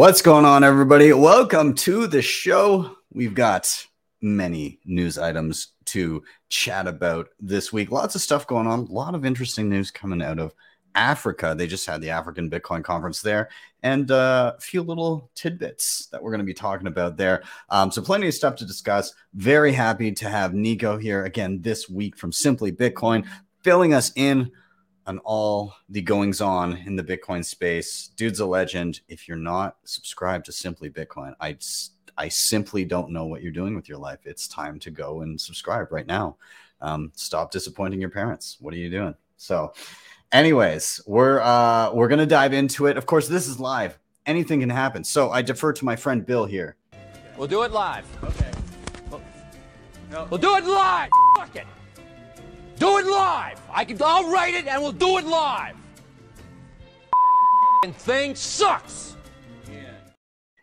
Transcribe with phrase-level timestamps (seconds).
[0.00, 1.12] What's going on, everybody?
[1.12, 2.96] Welcome to the show.
[3.12, 3.86] We've got
[4.22, 7.90] many news items to chat about this week.
[7.90, 10.54] Lots of stuff going on, a lot of interesting news coming out of
[10.94, 11.54] Africa.
[11.54, 13.50] They just had the African Bitcoin conference there,
[13.82, 17.42] and uh, a few little tidbits that we're going to be talking about there.
[17.68, 19.12] Um, so, plenty of stuff to discuss.
[19.34, 23.28] Very happy to have Nico here again this week from Simply Bitcoin,
[23.62, 24.50] filling us in
[25.06, 28.10] on all the goings on in the Bitcoin space.
[28.16, 29.00] Dude's a legend.
[29.08, 31.56] If you're not subscribed to Simply Bitcoin, I
[32.16, 34.20] I simply don't know what you're doing with your life.
[34.24, 36.36] It's time to go and subscribe right now.
[36.80, 38.56] Um, stop disappointing your parents.
[38.60, 39.14] What are you doing?
[39.36, 39.72] So,
[40.32, 42.96] anyways, we're uh, we're gonna dive into it.
[42.96, 43.98] Of course, this is live.
[44.26, 45.02] Anything can happen.
[45.02, 46.76] So I defer to my friend Bill here.
[47.36, 48.04] We'll do it live.
[48.22, 48.50] Okay.
[50.28, 51.10] We'll do it live.
[51.36, 51.66] Fuck it.
[52.80, 53.60] Do it live.
[53.70, 53.98] I can.
[54.02, 55.76] I'll write it and we'll do it live.
[57.84, 59.16] And thing sucks.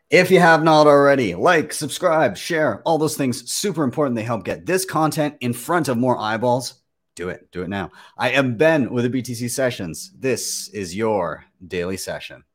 [0.10, 4.16] If you have not already, like, subscribe, share, all those things super important.
[4.16, 6.82] They help get this content in front of more eyeballs.
[7.16, 7.52] Do it.
[7.52, 7.92] Do it now.
[8.18, 10.12] I am Ben with the BTC Sessions.
[10.18, 12.45] This is your daily session.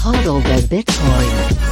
[0.00, 1.68] Hodl the Bitcoin.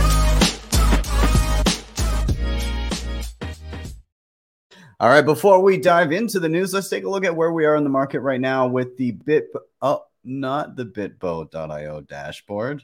[4.99, 7.67] All right, before we dive into the news, let's take a look at where we
[7.67, 9.49] are in the market right now with the Bit
[9.83, 12.83] oh, not the bitbo.io dashboard.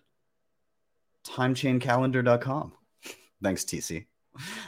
[1.27, 2.73] Timechaincalendar.com.
[3.43, 4.05] Thanks, TC.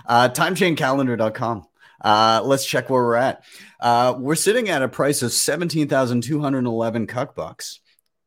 [0.07, 1.67] Uh, timechaincalendar.com.
[2.01, 3.45] Uh, let's check where we're at.
[3.79, 7.81] Uh, we're sitting at a price of 17,211 cuck bucks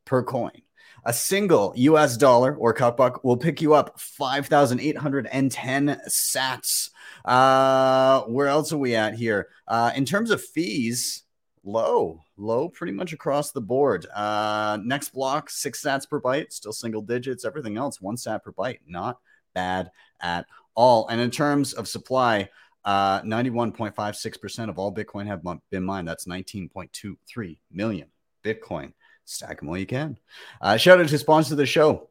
[0.05, 0.61] per coin.
[1.07, 6.89] A single US dollar or cuck buck will pick you up 5,810 sats.
[7.23, 9.47] Uh, where else are we at here?
[9.69, 11.23] Uh, in terms of fees,
[11.63, 14.05] low, low pretty much across the board.
[14.13, 17.45] Uh, next block, six sats per byte, still single digits.
[17.45, 18.79] Everything else, one sat per byte.
[18.85, 19.17] Not
[19.55, 21.07] bad at all.
[21.07, 22.49] And in terms of supply,
[22.83, 25.41] uh, 91.56% of all Bitcoin have
[25.71, 26.09] been mined.
[26.09, 28.09] That's 19.23 million
[28.43, 28.91] Bitcoin.
[29.27, 30.17] Stack them all you can.
[30.61, 32.09] Uh, shout out to sponsor of the show,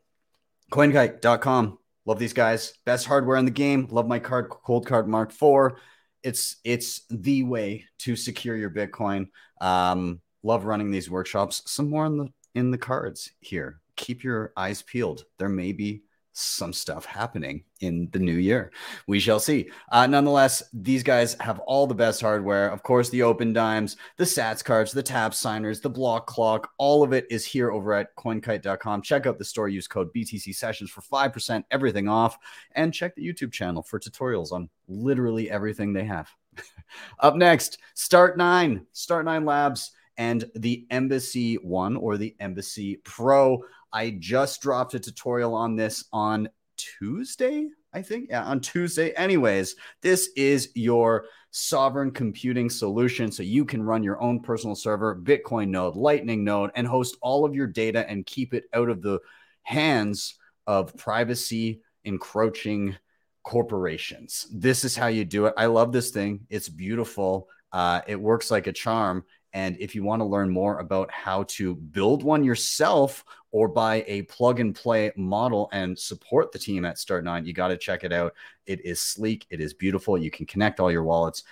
[0.70, 1.78] coinkite.com.
[2.04, 2.74] Love these guys.
[2.84, 3.88] Best hardware in the game.
[3.90, 5.78] Love my card, Coldcard Mark IV.
[6.22, 9.28] It's it's the way to secure your Bitcoin.
[9.60, 11.62] Um, love running these workshops.
[11.64, 13.80] Some more in the in the cards here.
[13.96, 15.24] Keep your eyes peeled.
[15.38, 16.02] There may be
[16.36, 18.70] some stuff happening in the new year.
[19.06, 19.70] We shall see.
[19.90, 22.68] Uh, nonetheless, these guys have all the best hardware.
[22.68, 27.02] Of course, the open dimes, the Sats cards, the tap signers, the block clock, all
[27.02, 29.02] of it is here over at coinkite.com.
[29.02, 32.38] Check out the store, use code BTC sessions for 5%, everything off,
[32.72, 36.28] and check the YouTube channel for tutorials on literally everything they have.
[37.20, 43.62] Up next, Start9, Start9 Labs and the Embassy One or the Embassy Pro.
[43.96, 48.28] I just dropped a tutorial on this on Tuesday, I think.
[48.28, 49.12] Yeah, on Tuesday.
[49.12, 53.32] Anyways, this is your sovereign computing solution.
[53.32, 57.46] So you can run your own personal server, Bitcoin node, Lightning node, and host all
[57.46, 59.18] of your data and keep it out of the
[59.62, 60.34] hands
[60.66, 62.96] of privacy encroaching
[63.44, 64.46] corporations.
[64.52, 65.54] This is how you do it.
[65.56, 66.40] I love this thing.
[66.50, 67.48] It's beautiful.
[67.72, 69.24] Uh, it works like a charm.
[69.56, 74.04] And if you want to learn more about how to build one yourself or buy
[74.06, 78.04] a plug and play model and support the team at Start9, you got to check
[78.04, 78.34] it out.
[78.66, 80.18] It is sleek, it is beautiful.
[80.18, 81.44] You can connect all your wallets,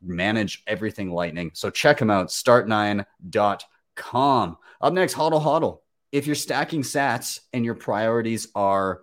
[0.00, 1.50] manage everything Lightning.
[1.52, 4.56] So check them out, start9.com.
[4.80, 5.80] Up next, Hodl Hodl.
[6.10, 9.02] If you're stacking sats and your priorities are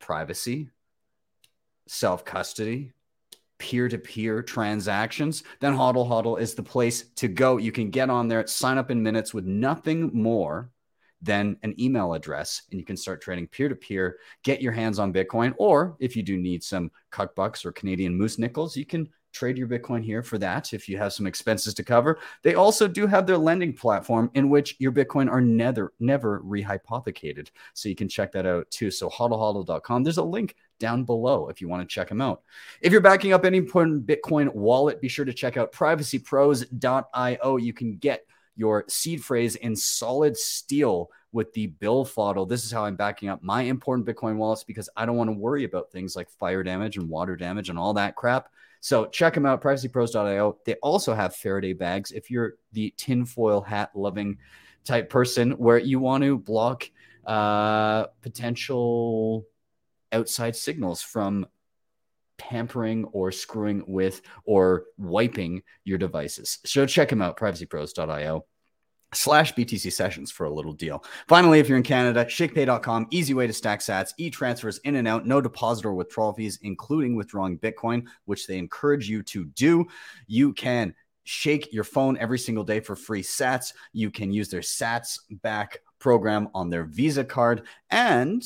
[0.00, 0.68] privacy,
[1.86, 2.92] self custody,
[3.60, 7.58] peer to peer transactions, then Hodl Hodl is the place to go.
[7.58, 10.70] You can get on there, sign up in minutes with nothing more
[11.22, 14.98] than an email address, and you can start trading peer to peer, get your hands
[14.98, 15.54] on Bitcoin.
[15.58, 19.58] Or if you do need some cuck bucks or Canadian moose nickels, you can trade
[19.58, 22.18] your Bitcoin here for that if you have some expenses to cover.
[22.42, 27.48] They also do have their lending platform in which your Bitcoin are never, never rehypothecated.
[27.74, 28.90] So you can check that out too.
[28.90, 30.02] So hodlhodl.com.
[30.02, 32.42] There's a link down below if you want to check them out.
[32.80, 37.56] If you're backing up any important Bitcoin wallet, be sure to check out privacypros.io.
[37.56, 42.48] You can get your seed phrase in solid steel with the Billfodl.
[42.48, 45.36] This is how I'm backing up my important Bitcoin wallets because I don't want to
[45.36, 48.48] worry about things like fire damage and water damage and all that crap.
[48.80, 50.58] So check them out, privacypros.io.
[50.64, 54.38] They also have Faraday bags if you're the tinfoil hat loving
[54.84, 56.90] type person where you want to block
[57.26, 59.46] uh, potential
[60.12, 61.46] outside signals from
[62.38, 66.58] tampering or screwing with or wiping your devices.
[66.64, 68.46] So check them out, privacypros.io
[69.12, 71.04] slash BTC sessions for a little deal.
[71.28, 75.26] Finally, if you're in Canada, shakepay.com, easy way to stack sats, e-transfers in and out,
[75.26, 79.86] no deposit or withdrawal fees, including withdrawing Bitcoin, which they encourage you to do.
[80.26, 83.72] You can shake your phone every single day for free sats.
[83.92, 88.42] You can use their sats back program on their Visa card and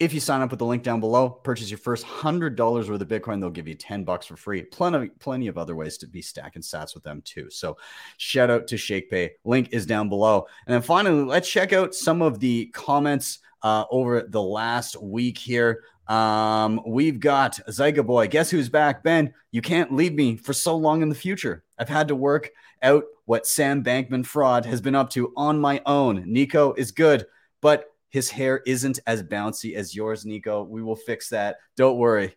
[0.00, 3.02] if you sign up with the link down below, purchase your first hundred dollars worth
[3.02, 4.62] of Bitcoin, they'll give you 10 bucks for free.
[4.62, 7.50] Plenty, plenty of other ways to be stacking sats with them too.
[7.50, 7.76] So
[8.16, 9.32] shout out to ShakePay.
[9.44, 10.46] Link is down below.
[10.66, 15.36] And then finally, let's check out some of the comments uh, over the last week
[15.36, 15.84] here.
[16.08, 18.26] Um, we've got Zyga Boy.
[18.26, 19.04] Guess who's back?
[19.04, 21.62] Ben, you can't leave me for so long in the future.
[21.78, 22.50] I've had to work
[22.82, 26.24] out what Sam Bankman fraud has been up to on my own.
[26.26, 27.26] Nico is good,
[27.60, 30.62] but his hair isn't as bouncy as yours, Nico.
[30.62, 31.56] We will fix that.
[31.76, 32.36] Don't worry.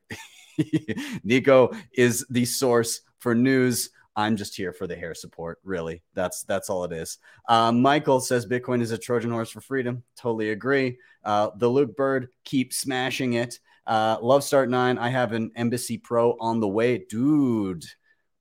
[1.23, 3.89] Nico is the source for news.
[4.15, 5.59] I'm just here for the hair support.
[5.63, 7.17] Really, that's that's all it is.
[7.49, 10.03] Uh, Michael says Bitcoin is a Trojan horse for freedom.
[10.15, 10.99] Totally agree.
[11.25, 13.59] Uh, the Luke Bird keep smashing it.
[13.87, 14.97] Uh, Love Start Nine.
[14.99, 17.83] I have an Embassy Pro on the way, dude.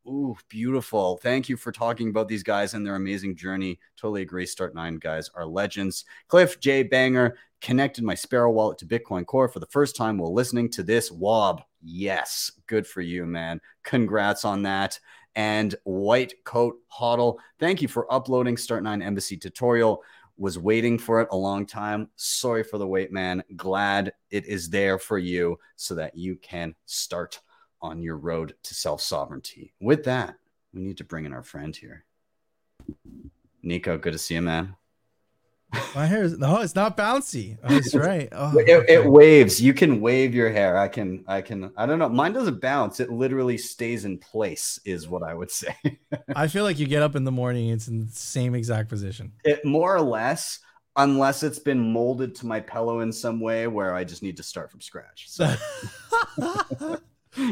[0.06, 1.18] Ooh, beautiful.
[1.18, 3.78] Thank you for talking about these guys and their amazing journey.
[3.96, 4.46] Totally agree.
[4.46, 6.04] Start nine guys are legends.
[6.26, 6.82] Cliff J.
[6.82, 10.82] Banger connected my Sparrow wallet to Bitcoin Core for the first time while listening to
[10.82, 11.62] this WOB.
[11.80, 13.60] Yes, good for you, man.
[13.84, 14.98] Congrats on that.
[15.36, 20.02] And White Coat Hodl, thank you for uploading Start Nine Embassy tutorial.
[20.36, 22.08] Was waiting for it a long time.
[22.16, 23.44] Sorry for the wait, man.
[23.54, 27.38] Glad it is there for you so that you can start
[27.82, 29.74] on your road to self sovereignty.
[29.80, 30.36] With that,
[30.72, 32.04] we need to bring in our friend here.
[33.62, 34.76] Nico, good to see you, man.
[35.94, 37.56] My hair is no, it's not bouncy.
[37.62, 38.28] Oh, that's right.
[38.32, 39.60] Oh, it, it, waves.
[39.60, 40.76] You can wave your hair.
[40.76, 42.10] I can, I can, I don't know.
[42.10, 43.00] Mine doesn't bounce.
[43.00, 45.74] It literally stays in place, is what I would say.
[46.36, 49.32] I feel like you get up in the morning, it's in the same exact position.
[49.44, 50.58] It more or less,
[50.96, 54.42] unless it's been molded to my pillow in some way where I just need to
[54.42, 55.26] start from scratch.
[55.30, 55.54] So.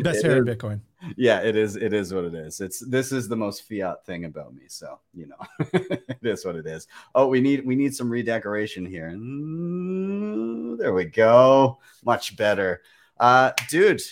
[0.03, 0.81] Best hair in Bitcoin.
[1.17, 1.77] Yeah, it is.
[1.77, 2.61] It is what it is.
[2.61, 4.63] It's this is the most fiat thing about me.
[4.69, 5.37] So you know,
[5.73, 6.87] it is what it is.
[7.15, 9.11] Oh, we need we need some redecoration here.
[9.15, 11.79] Mm, there we go.
[12.05, 12.83] Much better,
[13.19, 14.03] uh, dude.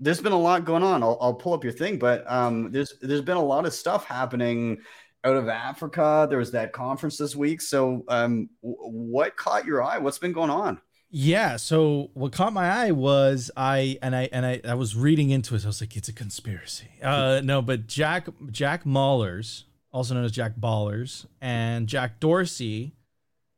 [0.00, 1.02] There's been a lot going on.
[1.02, 4.04] I'll, I'll pull up your thing, but um, there's there's been a lot of stuff
[4.04, 4.78] happening
[5.24, 6.26] out of Africa.
[6.28, 7.60] There was that conference this week.
[7.60, 9.98] So, um, what caught your eye?
[9.98, 10.80] What's been going on?
[11.10, 11.56] Yeah.
[11.56, 15.54] So what caught my eye was I and I and I, I was reading into
[15.54, 15.64] it.
[15.64, 16.88] I was like, it's a conspiracy.
[17.02, 22.92] Uh, no, but Jack Jack Mallers, also known as Jack Ballers, and Jack Dorsey,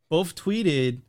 [0.08, 1.00] both tweeted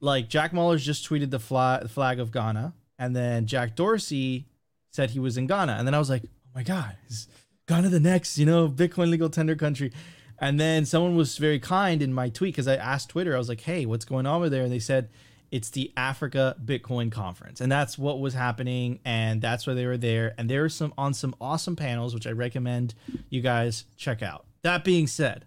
[0.00, 4.46] like Jack Mallers just tweeted the flag, the flag of Ghana, and then Jack Dorsey
[4.90, 7.28] said he was in Ghana, and then I was like, oh my god, is
[7.66, 9.90] Ghana the next you know Bitcoin legal tender country?
[10.38, 13.48] And then someone was very kind in my tweet because I asked Twitter, I was
[13.48, 14.64] like, hey, what's going on over there?
[14.64, 15.08] And they said
[15.52, 19.98] it's the Africa Bitcoin Conference, and that's what was happening, and that's why they were
[19.98, 20.34] there.
[20.38, 22.94] And there are some on some awesome panels, which I recommend
[23.28, 24.46] you guys check out.
[24.62, 25.44] That being said,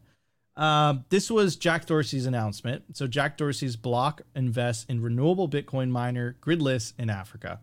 [0.56, 2.96] um, this was Jack Dorsey's announcement.
[2.96, 7.60] So Jack Dorsey's block invests in renewable Bitcoin miner Gridless in Africa.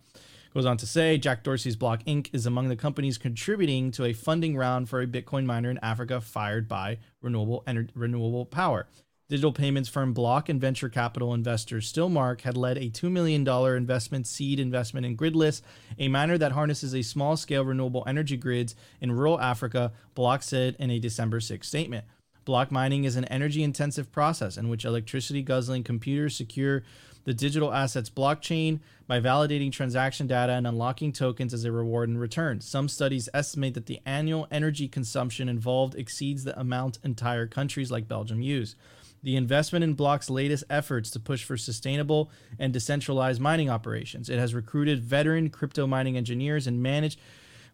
[0.52, 2.28] Goes on to say Jack Dorsey's Block Inc.
[2.34, 6.20] is among the companies contributing to a funding round for a Bitcoin miner in Africa
[6.20, 8.87] fired by renewable ener- renewable power.
[9.29, 14.26] Digital payments firm Block and venture capital investor Stillmark had led a $2 million investment
[14.26, 15.62] seed investment in Gridless,
[15.99, 20.76] a miner that harnesses a small scale renewable energy grids in rural Africa, Block said
[20.79, 22.05] in a December 6 statement.
[22.45, 26.83] Block mining is an energy intensive process in which electricity guzzling computers secure
[27.25, 32.19] the digital assets blockchain by validating transaction data and unlocking tokens as a reward in
[32.19, 32.61] return.
[32.61, 38.09] Some studies estimate that the annual energy consumption involved exceeds the amount entire countries like
[38.09, 38.75] Belgium use
[39.23, 44.29] the investment in Block's latest efforts to push for sustainable and decentralized mining operations.
[44.29, 47.21] It has recruited veteran crypto mining engineers and managed.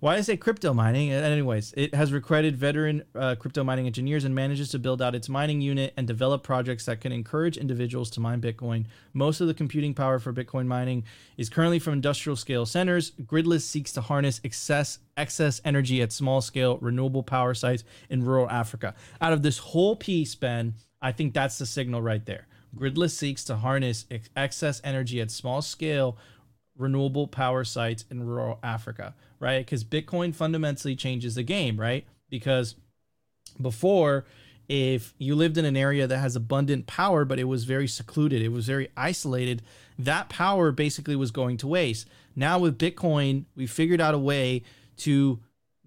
[0.01, 1.11] Why I say crypto mining?
[1.11, 5.29] Anyways, it has recruited veteran uh, crypto mining engineers and manages to build out its
[5.29, 8.87] mining unit and develop projects that can encourage individuals to mine Bitcoin.
[9.13, 11.03] Most of the computing power for Bitcoin mining
[11.37, 13.11] is currently from industrial scale centers.
[13.27, 18.49] Gridless seeks to harness excess excess energy at small scale renewable power sites in rural
[18.49, 18.95] Africa.
[19.21, 22.47] Out of this whole piece, Ben, I think that's the signal right there.
[22.75, 26.17] Gridless seeks to harness ex- excess energy at small scale
[26.77, 29.65] renewable power sites in rural Africa, right?
[29.65, 32.07] Because Bitcoin fundamentally changes the game, right?
[32.31, 32.77] Because
[33.61, 34.27] before
[34.69, 38.43] if you lived in an area that has abundant power, but it was very secluded,
[38.43, 39.63] it was very isolated,
[39.99, 42.07] that power basically was going to waste.
[42.37, 44.63] Now with Bitcoin, we figured out a way
[44.99, 45.41] to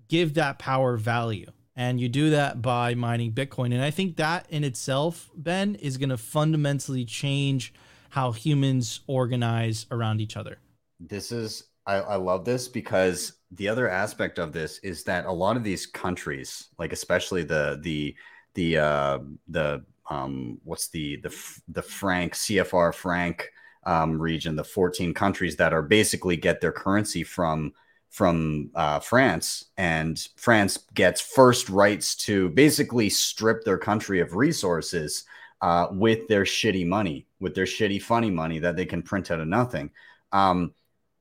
[0.07, 1.51] give that power value.
[1.81, 3.73] And you do that by mining Bitcoin.
[3.73, 7.73] And I think that in itself, Ben, is going to fundamentally change
[8.11, 10.59] how humans organize around each other.
[10.99, 15.31] This is, I, I love this because the other aspect of this is that a
[15.31, 18.15] lot of these countries, like especially the, the,
[18.53, 21.35] the, uh, the, um, what's the, the,
[21.67, 23.49] the franc, CFA franc,
[23.87, 27.73] um, region, the 14 countries that are basically get their currency from
[28.11, 35.23] from uh, France, and France gets first rights to basically strip their country of resources
[35.61, 39.39] uh, with their shitty money, with their shitty funny money that they can print out
[39.39, 39.89] of nothing.
[40.33, 40.73] Um,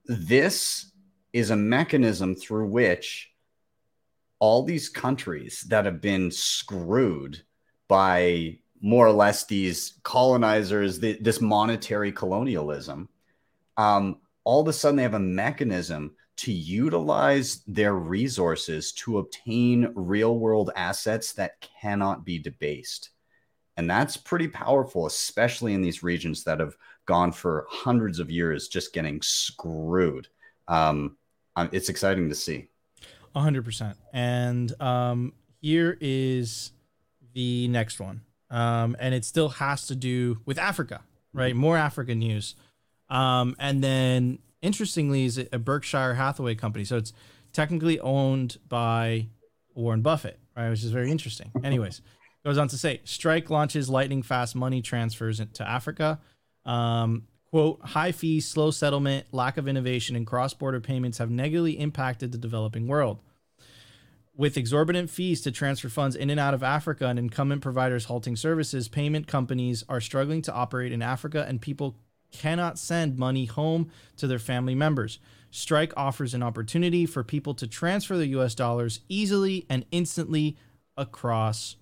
[0.07, 0.91] this
[1.33, 3.31] is a mechanism through which
[4.41, 7.41] all these countries that have been screwed
[7.87, 13.09] by more or less these colonizers, the, this monetary colonialism,
[13.77, 19.93] um, all of a sudden they have a mechanism to utilize their resources to obtain
[19.95, 23.11] real world assets that cannot be debased.
[23.77, 28.69] And that's pretty powerful, especially in these regions that have gone for hundreds of years
[28.69, 30.29] just getting screwed.
[30.67, 31.19] Um,
[31.73, 32.69] it's exciting to see.
[33.37, 33.97] 100%.
[34.15, 36.73] And um, here is
[37.35, 38.23] the next one.
[38.51, 41.03] Um, and it still has to do with Africa,
[41.35, 41.55] right?
[41.55, 42.55] More African news.
[43.11, 46.85] Um, and then interestingly is a Berkshire Hathaway company.
[46.85, 47.13] So it's
[47.53, 49.29] technically owned by
[49.75, 50.71] Warren Buffett, right?
[50.71, 51.51] Which is very interesting.
[51.65, 52.03] Anyways,
[52.45, 56.21] goes on to say Strike launches lightning fast money transfers to Africa.
[56.65, 61.79] Um, quote, high fees, slow settlement, lack of innovation, and cross border payments have negatively
[61.79, 63.21] impacted the developing world.
[64.37, 68.37] With exorbitant fees to transfer funds in and out of Africa and incumbent providers halting
[68.37, 71.97] services, payment companies are struggling to operate in Africa and people
[72.33, 75.19] cannot send money home to their family members.
[75.51, 80.57] Strike offers an opportunity for people to transfer their US dollars easily and instantly
[80.97, 81.77] across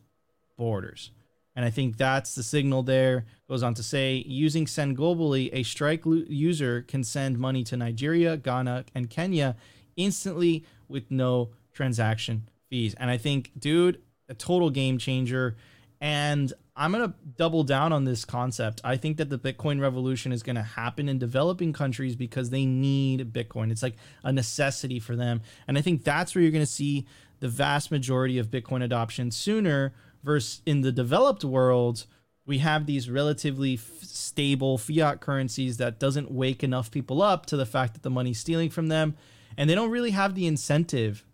[0.56, 1.10] borders.
[1.54, 3.26] And I think that's the signal there.
[3.48, 8.36] Goes on to say using Send Globally, a Strike user can send money to Nigeria,
[8.36, 9.56] Ghana, and Kenya
[9.96, 12.94] instantly with no transaction fees.
[12.94, 15.56] And I think, dude, a total game changer.
[16.00, 18.80] And I'm going to double down on this concept.
[18.84, 22.64] I think that the Bitcoin revolution is going to happen in developing countries because they
[22.64, 23.72] need Bitcoin.
[23.72, 25.42] It's like a necessity for them.
[25.66, 27.04] And I think that's where you're going to see
[27.40, 29.92] the vast majority of Bitcoin adoption sooner
[30.22, 32.06] versus in the developed world.
[32.46, 37.56] We have these relatively f- stable fiat currencies that doesn't wake enough people up to
[37.56, 39.16] the fact that the money's stealing from them.
[39.56, 41.24] And they don't really have the incentive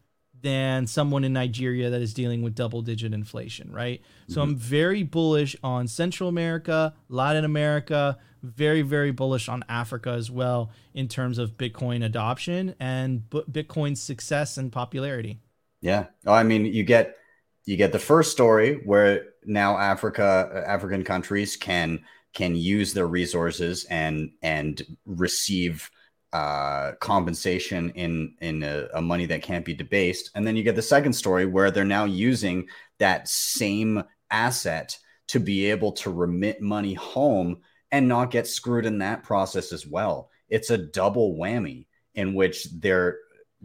[0.44, 4.02] than someone in Nigeria that is dealing with double digit inflation, right?
[4.02, 4.32] Mm-hmm.
[4.34, 10.30] So I'm very bullish on Central America, Latin America, very, very bullish on Africa as
[10.30, 15.40] well in terms of Bitcoin adoption and Bitcoin's success and popularity.
[15.80, 16.08] Yeah.
[16.26, 17.16] I mean, you get
[17.64, 23.86] you get the first story where now Africa African countries can can use their resources
[23.88, 25.90] and and receive
[26.34, 30.74] uh, compensation in in a, a, money that can't be debased, and then you get
[30.74, 32.66] the second story where they're now using
[32.98, 34.98] that same asset
[35.28, 37.58] to be able to remit money home
[37.92, 40.28] and not get screwed in that process as well.
[40.48, 41.86] It's a double whammy
[42.16, 43.18] in which they're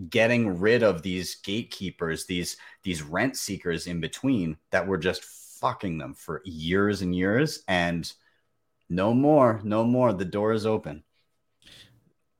[0.07, 5.23] getting rid of these gatekeepers, these these rent seekers in between that were just
[5.59, 8.13] fucking them for years and years, and
[8.89, 10.13] no more, no more.
[10.13, 11.03] The door is open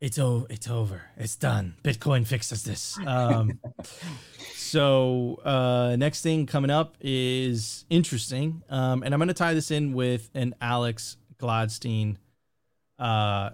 [0.01, 0.47] it's over.
[0.49, 1.01] It's over.
[1.17, 1.75] It's done.
[1.83, 2.97] Bitcoin fixes this.
[3.05, 3.59] Um,
[4.55, 9.71] so uh, next thing coming up is interesting, um, and I'm going to tie this
[9.71, 12.17] in with an Alex Gladstein
[12.97, 13.51] uh,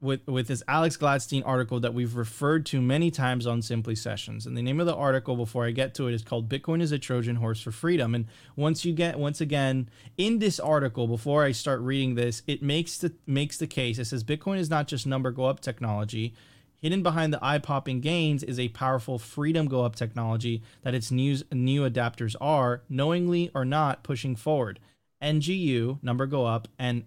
[0.00, 4.46] with with this Alex Gladstein article that we've referred to many times on Simply Sessions.
[4.46, 6.92] And the name of the article, before I get to it, is called "Bitcoin is
[6.92, 8.26] a Trojan Horse for Freedom." And
[8.56, 12.98] once you get once again in this article, before I start reading this, it makes
[12.98, 13.98] the makes the case.
[13.98, 16.34] It says Bitcoin is not just number go up technology.
[16.82, 21.38] Hidden behind the eye-popping gains is a powerful freedom go up technology that its new
[21.50, 24.78] new adapters are, knowingly or not, pushing forward.
[25.22, 27.04] NGU number go up and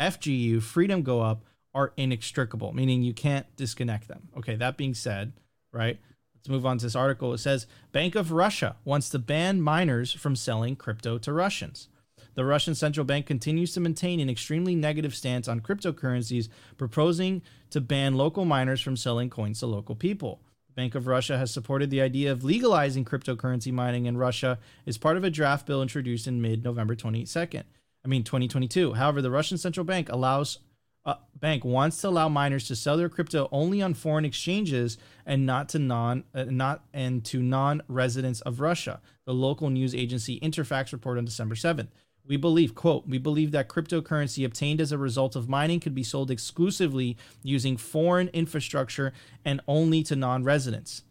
[0.00, 4.28] FGU freedom go up are inextricable, meaning you can't disconnect them.
[4.36, 5.32] Okay, that being said,
[5.72, 5.98] right?
[6.34, 7.32] Let's move on to this article.
[7.32, 11.88] It says Bank of Russia wants to ban miners from selling crypto to Russians.
[12.34, 17.80] The Russian central bank continues to maintain an extremely negative stance on cryptocurrencies, proposing to
[17.80, 20.40] ban local miners from selling coins to local people.
[20.74, 25.18] Bank of Russia has supported the idea of legalizing cryptocurrency mining in Russia as part
[25.18, 27.64] of a draft bill introduced in mid-November 22nd.
[28.04, 28.94] I mean 2022.
[28.94, 30.58] However, the Russian central bank allows
[31.04, 35.44] uh, bank wants to allow miners to sell their crypto only on foreign exchanges and
[35.44, 39.00] not to non uh, not and to non-residents of Russia.
[39.24, 41.88] The local news agency Interfax reported on December 7th.
[42.24, 46.04] We believe, quote, we believe that cryptocurrency obtained as a result of mining could be
[46.04, 49.12] sold exclusively using foreign infrastructure
[49.44, 51.02] and only to non-residents.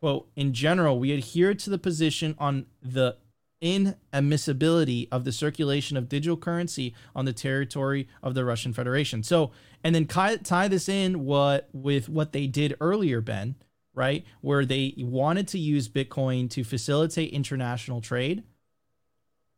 [0.00, 3.16] Quote, in general, we adhere to the position on the
[3.64, 9.22] inadmissibility of the circulation of digital currency on the territory of the Russian Federation.
[9.22, 9.52] So,
[9.82, 13.54] and then tie this in what with what they did earlier, Ben,
[13.94, 14.24] right?
[14.42, 18.42] Where they wanted to use Bitcoin to facilitate international trade,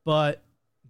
[0.04, 0.44] but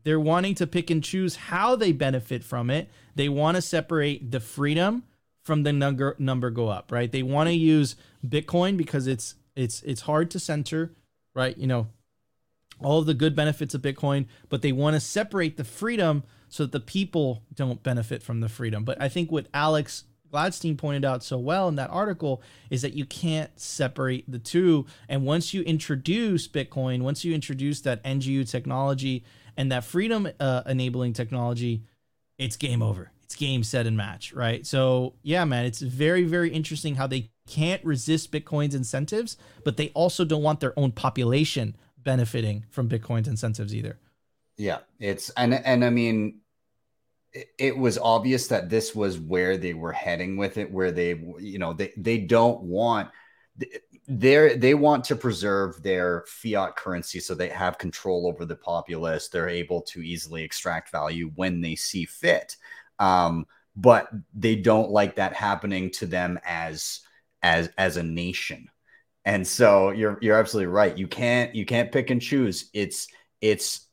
[0.04, 2.90] they're wanting to pick and choose how they benefit from it.
[3.14, 5.04] They want to separate the freedom
[5.42, 7.10] from the number number go up, right?
[7.10, 7.96] They want to use
[8.26, 10.92] Bitcoin because it's it's it's hard to center,
[11.34, 11.56] right?
[11.56, 11.88] You know,
[12.82, 16.64] all of the good benefits of Bitcoin, but they want to separate the freedom so
[16.64, 18.84] that the people don't benefit from the freedom.
[18.84, 22.94] But I think what Alex Gladstein pointed out so well in that article is that
[22.94, 24.86] you can't separate the two.
[25.08, 29.24] And once you introduce Bitcoin, once you introduce that NGU technology
[29.56, 31.82] and that freedom uh, enabling technology,
[32.38, 33.10] it's game over.
[33.24, 34.64] It's game set and match, right?
[34.66, 39.88] So, yeah, man, it's very, very interesting how they can't resist Bitcoin's incentives, but they
[39.90, 43.98] also don't want their own population benefiting from Bitcoin's incentives either.
[44.56, 46.40] Yeah, it's and and I mean,
[47.58, 51.58] it, was obvious that this was where they were heading with it, where they you
[51.58, 53.10] know they they don't want
[54.08, 59.28] they they want to preserve their fiat currency so they have control over the populace.
[59.28, 62.56] They're able to easily extract value when they see fit.
[62.98, 67.00] Um, but they don't like that happening to them as
[67.42, 68.70] as as a nation
[69.26, 70.96] and so you're you're absolutely right.
[70.96, 72.70] You can't you can't pick and choose.
[72.72, 73.08] It's
[73.42, 73.88] it's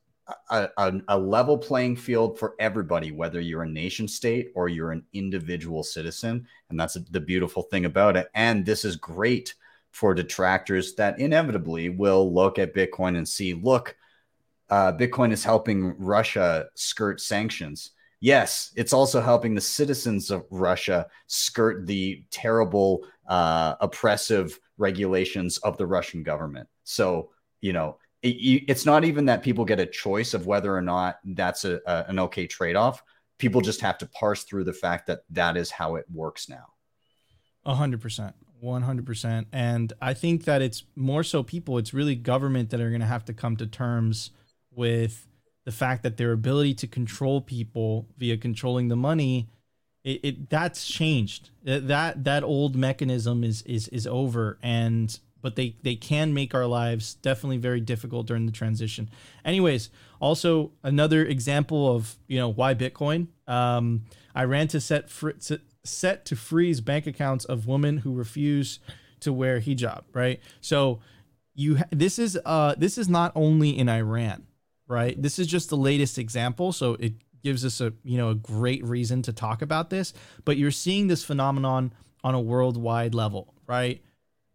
[0.49, 4.91] a, a, a, level playing field for everybody, whether you're a nation state or you're
[4.91, 6.47] an individual citizen.
[6.69, 8.29] And that's the beautiful thing about it.
[8.33, 9.53] And this is great
[9.91, 13.97] for detractors that inevitably will look at Bitcoin and see, look,
[14.69, 17.91] uh, Bitcoin is helping Russia skirt sanctions.
[18.23, 25.75] Yes, it's also helping the citizens of Russia skirt the terrible, uh, oppressive regulations of
[25.75, 26.69] the Russian government.
[26.85, 30.81] So, you know, it, it's not even that people get a choice of whether or
[30.81, 33.03] not that's a, a, an okay trade off.
[33.39, 36.67] People just have to parse through the fact that that is how it works now.
[37.65, 38.35] A hundred percent.
[38.63, 39.47] 100%.
[39.51, 43.05] And I think that it's more so people, it's really government that are going to
[43.05, 44.31] have to come to terms
[44.71, 45.27] with
[45.65, 49.47] the fact that their ability to control people via controlling the money
[50.03, 51.49] it, it that's changed.
[51.63, 56.65] That that old mechanism is is is over, and but they they can make our
[56.65, 59.09] lives definitely very difficult during the transition.
[59.45, 63.27] Anyways, also another example of you know why Bitcoin.
[63.47, 64.03] Um,
[64.35, 68.79] Iran to set fr- to, set to freeze bank accounts of women who refuse
[69.21, 70.03] to wear hijab.
[70.11, 70.99] Right, so
[71.55, 74.47] you ha- this is uh this is not only in Iran,
[74.87, 75.19] right?
[75.21, 78.83] This is just the latest example, so it gives us a you know a great
[78.83, 80.13] reason to talk about this
[80.45, 81.93] but you're seeing this phenomenon
[82.23, 84.01] on a worldwide level right?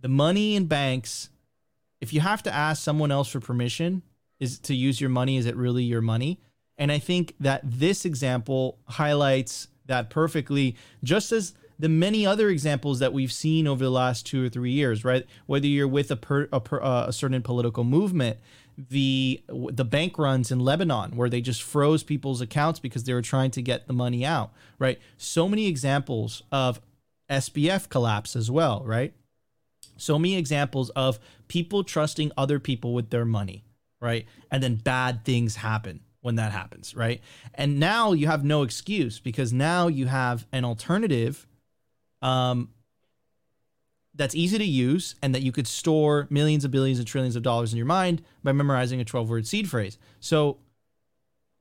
[0.01, 1.29] The money in banks
[2.01, 4.03] if you have to ask someone else for permission
[4.41, 6.41] is to use your money is it really your money?
[6.79, 12.99] And i think that this example highlights that perfectly just as the many other examples
[12.99, 15.27] that we've seen over the last two or three years right?
[15.47, 18.39] Whether you're with a, per, a, per, uh, a certain political movement
[18.79, 23.23] the the bank runs in Lebanon where they just froze people's accounts because they were
[23.23, 25.01] trying to get the money out, right?
[25.17, 26.81] So many examples of
[27.29, 29.13] SBF collapse as well, right?
[29.97, 33.65] So many examples of people trusting other people with their money,
[34.01, 34.27] right?
[34.51, 37.21] And then bad things happen when that happens, right?
[37.55, 41.49] And now you have no excuse because now you have an alternative
[42.23, 42.71] um,
[44.19, 47.43] that's easy to use and that you could store millions of billions and trillions of
[47.43, 49.97] dollars in your mind by memorizing a 12 word seed phrase.
[50.21, 50.59] So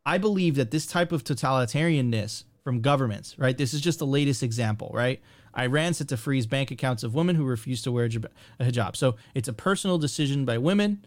[0.06, 3.58] I believe that this type of totalitarianness from governments, right?
[3.58, 5.22] This is just the latest example, right?
[5.58, 8.10] Iran set to freeze bank accounts of women who refuse to wear a
[8.64, 8.96] hijab.
[8.96, 11.06] So it's a personal decision by women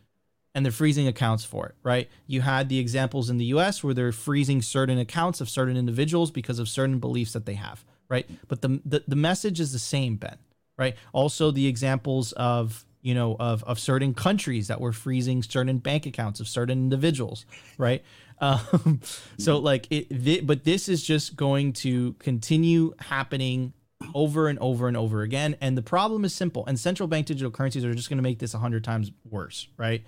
[0.54, 2.08] and they're freezing accounts for it, right?
[2.26, 6.30] You had the examples in the US where they're freezing certain accounts of certain individuals
[6.30, 8.28] because of certain beliefs that they have, right?
[8.48, 10.38] But the, the, the message is the same, Ben
[10.80, 10.96] right?
[11.12, 16.06] Also, the examples of you know of of certain countries that were freezing certain bank
[16.06, 17.44] accounts of certain individuals,
[17.78, 18.02] right?
[18.42, 19.02] Um,
[19.36, 23.74] so like it, th- but this is just going to continue happening
[24.14, 25.56] over and over and over again.
[25.60, 26.64] And the problem is simple.
[26.64, 30.02] And central bank digital currencies are just going to make this 100 times worse, right?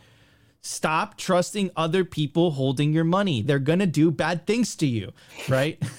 [0.65, 3.43] Stop trusting other people holding your money.
[3.43, 5.13] They're going to do bad things to you,
[5.49, 5.77] right?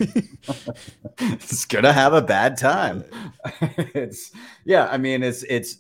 [1.20, 3.04] it's going to have a bad time.
[3.94, 4.32] it's
[4.64, 5.80] yeah, I mean it's it's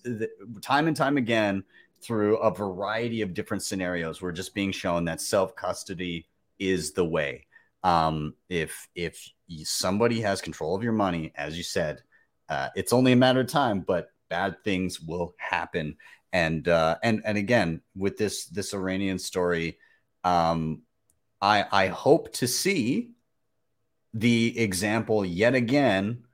[0.62, 1.64] time and time again
[2.02, 6.28] through a variety of different scenarios we're just being shown that self-custody
[6.60, 7.46] is the way.
[7.84, 9.30] Um if if
[9.64, 12.02] somebody has control of your money, as you said,
[12.50, 15.96] uh, it's only a matter of time, but bad things will happen.
[16.32, 19.78] And uh, and and again, with this this Iranian story,
[20.24, 20.82] um,
[21.40, 23.12] I I hope to see
[24.16, 26.26] the example yet again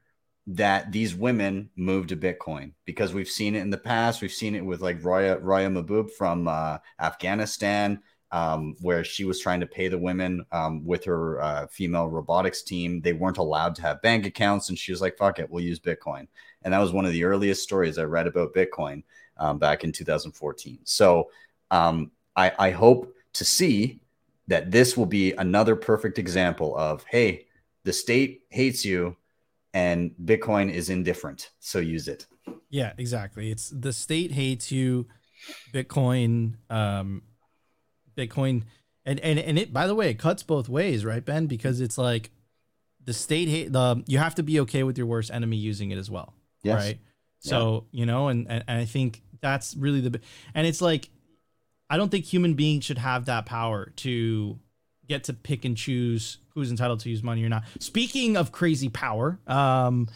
[0.47, 4.21] that these women move to Bitcoin because we've seen it in the past.
[4.21, 7.99] We've seen it with like Roya Roya Mahboob from uh, Afghanistan
[8.31, 12.61] um, where she was trying to pay the women um, with her uh, female robotics
[12.61, 13.01] team.
[13.01, 15.79] They weren't allowed to have bank accounts, and she was like, "Fuck it, we'll use
[15.79, 16.27] Bitcoin."
[16.63, 19.03] And that was one of the earliest stories I read about Bitcoin
[19.37, 20.79] um, back in 2014.
[20.83, 21.29] So
[21.71, 23.99] um, I, I hope to see
[24.47, 27.45] that this will be another perfect example of, hey,
[27.83, 29.15] the state hates you,
[29.73, 32.25] and Bitcoin is indifferent, so use it.
[32.69, 33.51] Yeah, exactly.
[33.51, 35.07] It's the state hates you.
[35.73, 37.21] Bitcoin um,
[38.19, 38.63] Bitcoin
[39.05, 41.47] and and and it by the way, it cuts both ways, right, Ben?
[41.47, 42.31] Because it's like
[43.03, 45.97] the state hate the you have to be okay with your worst enemy using it
[45.97, 46.33] as well.
[46.63, 46.83] Yes.
[46.83, 46.99] Right.
[47.39, 47.99] So, yeah.
[47.99, 50.19] you know, and, and and I think that's really the
[50.53, 51.09] and it's like
[51.89, 54.59] I don't think human beings should have that power to
[55.07, 57.63] get to pick and choose who's entitled to use money or not.
[57.79, 60.07] Speaking of crazy power, um,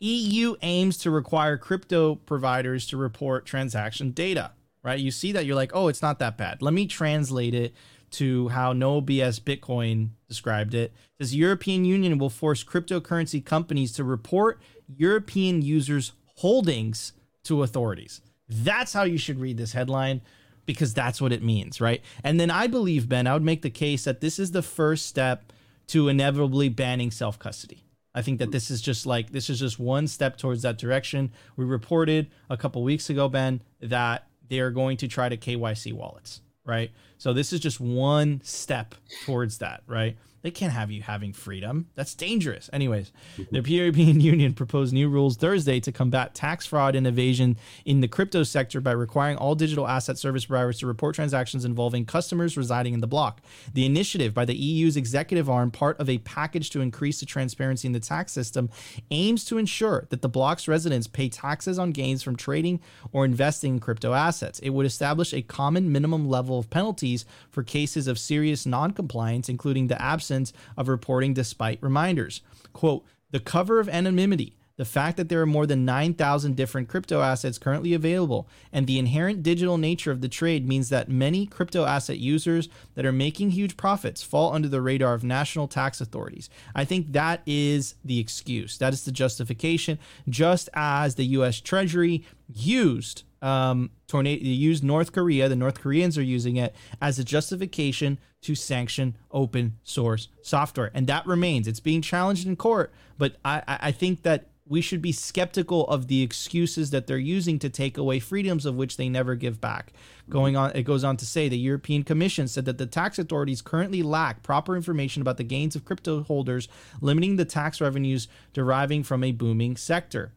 [0.00, 4.50] EU aims to require crypto providers to report transaction data
[4.82, 4.98] right?
[4.98, 6.62] You see that you're like, oh, it's not that bad.
[6.62, 7.74] Let me translate it
[8.12, 10.92] to how No BS Bitcoin described it.
[11.18, 14.60] it says European Union will force cryptocurrency companies to report
[14.96, 17.12] European users' holdings
[17.44, 18.20] to authorities.
[18.48, 20.22] That's how you should read this headline
[20.66, 22.02] because that's what it means, right?
[22.24, 25.06] And then I believe, Ben, I would make the case that this is the first
[25.06, 25.52] step
[25.88, 27.84] to inevitably banning self custody.
[28.14, 31.30] I think that this is just like this is just one step towards that direction.
[31.56, 35.94] We reported a couple weeks ago, Ben, that they are going to try to KYC
[35.94, 36.90] wallets, right?
[37.20, 38.94] So this is just one step
[39.26, 40.16] towards that, right?
[40.42, 41.88] They can't have you having freedom.
[41.94, 42.70] That's dangerous.
[42.72, 43.60] Anyways, mm-hmm.
[43.60, 48.08] the European Union proposed new rules Thursday to combat tax fraud and evasion in the
[48.08, 52.94] crypto sector by requiring all digital asset service providers to report transactions involving customers residing
[52.94, 53.42] in the bloc.
[53.74, 57.86] The initiative by the EU's executive arm, part of a package to increase the transparency
[57.86, 58.70] in the tax system,
[59.10, 62.80] aims to ensure that the bloc's residents pay taxes on gains from trading
[63.12, 64.58] or investing in crypto assets.
[64.60, 66.70] It would establish a common minimum level of
[67.10, 72.42] penalties for cases of serious noncompliance, including the absence absence of reporting despite reminders.
[72.72, 77.20] Quote, the cover of anonymity, the fact that there are more than 9,000 different crypto
[77.20, 81.84] assets currently available, and the inherent digital nature of the trade means that many crypto
[81.84, 86.48] asset users that are making huge profits fall under the radar of national tax authorities.
[86.74, 88.78] I think that is the excuse.
[88.78, 89.98] That is the justification,
[90.30, 95.48] just as the US Treasury used um, tornado used North Korea.
[95.50, 101.06] The North Koreans are using it as a justification to sanction open source software, and
[101.06, 101.68] that remains.
[101.68, 106.06] It's being challenged in court, but I, I think that we should be skeptical of
[106.06, 109.92] the excuses that they're using to take away freedoms of which they never give back.
[110.30, 113.62] Going on, it goes on to say the European Commission said that the tax authorities
[113.62, 116.68] currently lack proper information about the gains of crypto holders,
[117.00, 120.32] limiting the tax revenues deriving from a booming sector.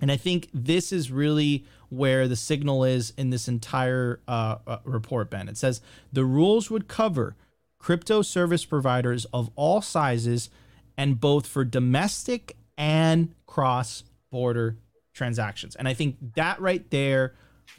[0.00, 4.78] And I think this is really where the signal is in this entire uh, uh,
[4.82, 5.48] report, Ben.
[5.48, 5.80] It says
[6.12, 7.36] the rules would cover
[7.78, 10.50] crypto service providers of all sizes
[10.96, 14.78] and both for domestic and cross border
[15.12, 15.76] transactions.
[15.76, 17.34] And I think that right there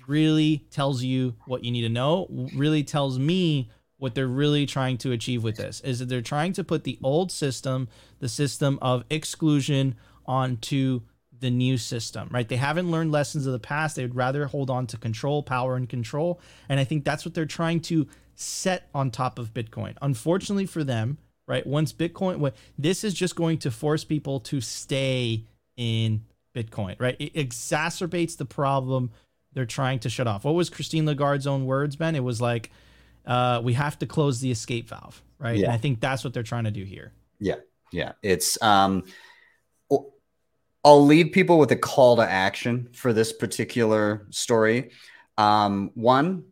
[0.07, 4.97] really tells you what you need to know, really tells me what they're really trying
[4.97, 7.87] to achieve with this is that they're trying to put the old system,
[8.19, 11.01] the system of exclusion onto
[11.39, 12.47] the new system, right?
[12.47, 13.95] They haven't learned lessons of the past.
[13.95, 16.39] They would rather hold on to control, power, and control.
[16.69, 19.95] And I think that's what they're trying to set on top of Bitcoin.
[20.01, 21.65] Unfortunately for them, right?
[21.65, 25.45] Once Bitcoin, what this is just going to force people to stay
[25.77, 26.23] in
[26.55, 27.15] Bitcoin, right?
[27.19, 29.11] It exacerbates the problem
[29.53, 30.43] they're trying to shut off.
[30.43, 32.15] What was Christine Lagarde's own words, Ben?
[32.15, 32.71] It was like,
[33.25, 35.57] uh, we have to close the escape valve, right?
[35.57, 35.65] Yeah.
[35.65, 37.13] And I think that's what they're trying to do here.
[37.39, 37.55] Yeah.
[37.91, 38.13] Yeah.
[38.21, 39.03] It's, um,
[40.83, 44.91] I'll leave people with a call to action for this particular story.
[45.37, 46.43] Um, one,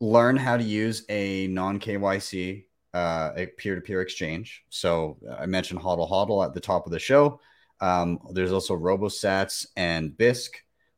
[0.00, 4.64] learn how to use a non KYC uh, a peer to peer exchange.
[4.70, 7.40] So I mentioned HODL HODL at the top of the show.
[7.80, 10.50] Um, there's also RoboSats and Bisq.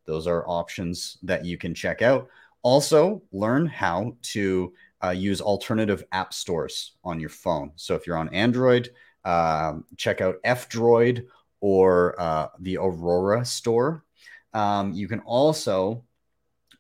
[0.07, 2.29] Those are options that you can check out.
[2.63, 4.73] Also, learn how to
[5.03, 7.73] uh, use alternative app stores on your phone.
[7.77, 8.91] So if you're on Android,
[9.25, 11.27] um, check out F Droid
[11.61, 14.05] or uh, the Aurora store.
[14.53, 16.05] Um, you can also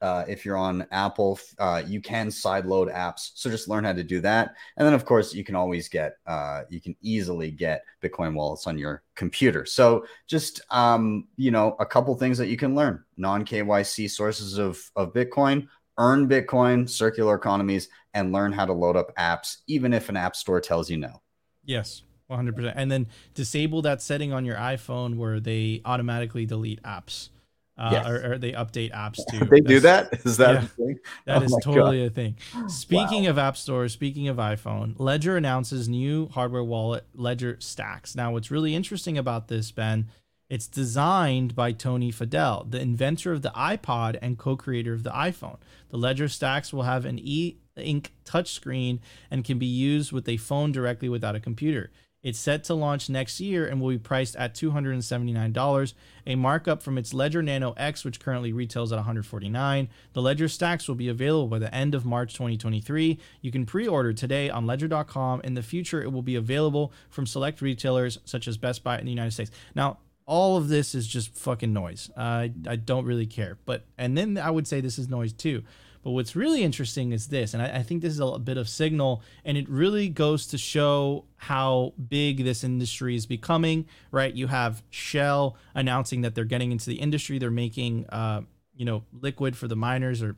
[0.01, 3.31] uh, if you're on Apple, uh, you can sideload apps.
[3.35, 4.55] So just learn how to do that.
[4.77, 8.67] And then, of course, you can always get, uh, you can easily get Bitcoin wallets
[8.67, 9.67] on your computer.
[9.67, 14.59] So just, um, you know, a couple things that you can learn non KYC sources
[14.59, 19.93] of, of Bitcoin, earn Bitcoin, circular economies, and learn how to load up apps, even
[19.93, 21.21] if an app store tells you no.
[21.65, 22.03] Yes.
[22.31, 22.73] 100%.
[22.77, 27.31] And then disable that setting on your iPhone where they automatically delete apps
[27.81, 28.07] uh, yes.
[28.07, 29.45] or, or, they update apps too.
[29.47, 30.13] they do that?
[30.25, 30.99] Is that yeah, thing?
[31.25, 32.07] That oh is totally God.
[32.07, 32.37] a thing.
[32.69, 33.31] Speaking wow.
[33.31, 38.15] of app stores, speaking of iPhone, Ledger announces new hardware wallet, Ledger Stax.
[38.15, 40.09] Now, what's really interesting about this, Ben,
[40.51, 45.59] it's designed by Tony Fadell, the inventor of the iPod and co-creator of the iPhone.
[45.89, 48.99] The Ledger Stax will have an e-ink touchscreen
[49.31, 51.91] and can be used with a phone directly without a computer.
[52.23, 55.95] It's set to launch next year and will be priced at $279,
[56.27, 59.89] a markup from its Ledger Nano X, which currently retails at $149.
[60.13, 63.19] The Ledger Stax will be available by the end of March 2023.
[63.41, 65.41] You can pre order today on ledger.com.
[65.45, 69.07] In the future, it will be available from select retailers such as Best Buy in
[69.07, 69.51] the United States.
[69.75, 72.11] Now, all of this is just fucking noise.
[72.17, 73.59] Uh, I don't really care.
[73.65, 75.65] But, and then I would say this is noise too.
[76.03, 78.69] But what's really interesting is this, and I, I, think this is a bit of
[78.69, 83.87] signal, and it really goes to show how big this industry is becoming.
[84.11, 84.33] Right?
[84.33, 87.39] You have Shell announcing that they're getting into the industry.
[87.39, 88.43] They're making, uh,
[88.75, 90.37] you know, liquid for the miners, or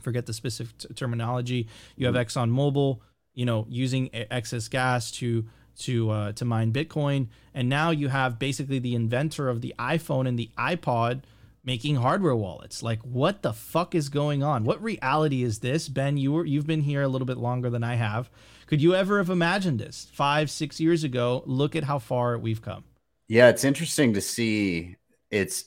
[0.00, 1.68] forget the specific t- terminology.
[1.96, 2.52] You have mm-hmm.
[2.52, 2.98] ExxonMobil,
[3.32, 5.44] you know, using excess gas to
[5.76, 10.26] to uh, to mine Bitcoin, and now you have basically the inventor of the iPhone
[10.26, 11.22] and the iPod
[11.64, 12.82] making hardware wallets.
[12.82, 14.64] Like, what the fuck is going on?
[14.64, 16.16] What reality is this, Ben?
[16.16, 18.30] You were you've been here a little bit longer than I have.
[18.66, 21.42] Could you ever have imagined this five, six years ago?
[21.46, 22.84] Look at how far we've come.
[23.28, 24.96] Yeah, it's interesting to see.
[25.30, 25.64] It's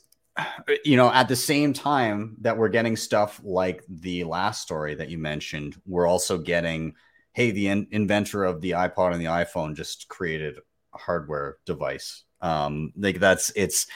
[0.85, 5.09] you know at the same time that we're getting stuff like the last story that
[5.09, 6.93] you mentioned, we're also getting,
[7.33, 10.59] hey, the in- inventor of the iPod and the iPhone just created
[10.93, 12.23] a hardware device.
[12.39, 13.87] Um, like that's it's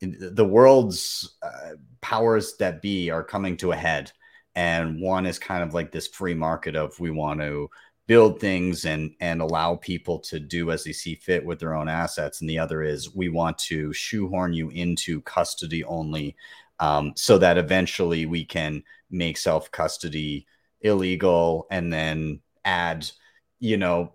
[0.00, 4.12] the world's uh, powers that be are coming to a head.
[4.54, 7.70] And one is kind of like this free market of we want to
[8.06, 11.88] build things and and allow people to do as they see fit with their own
[11.88, 12.40] assets.
[12.40, 16.34] And the other is we want to shoehorn you into custody only
[16.80, 20.46] um, so that eventually we can make self custody
[20.80, 23.08] illegal and then add
[23.60, 24.12] you know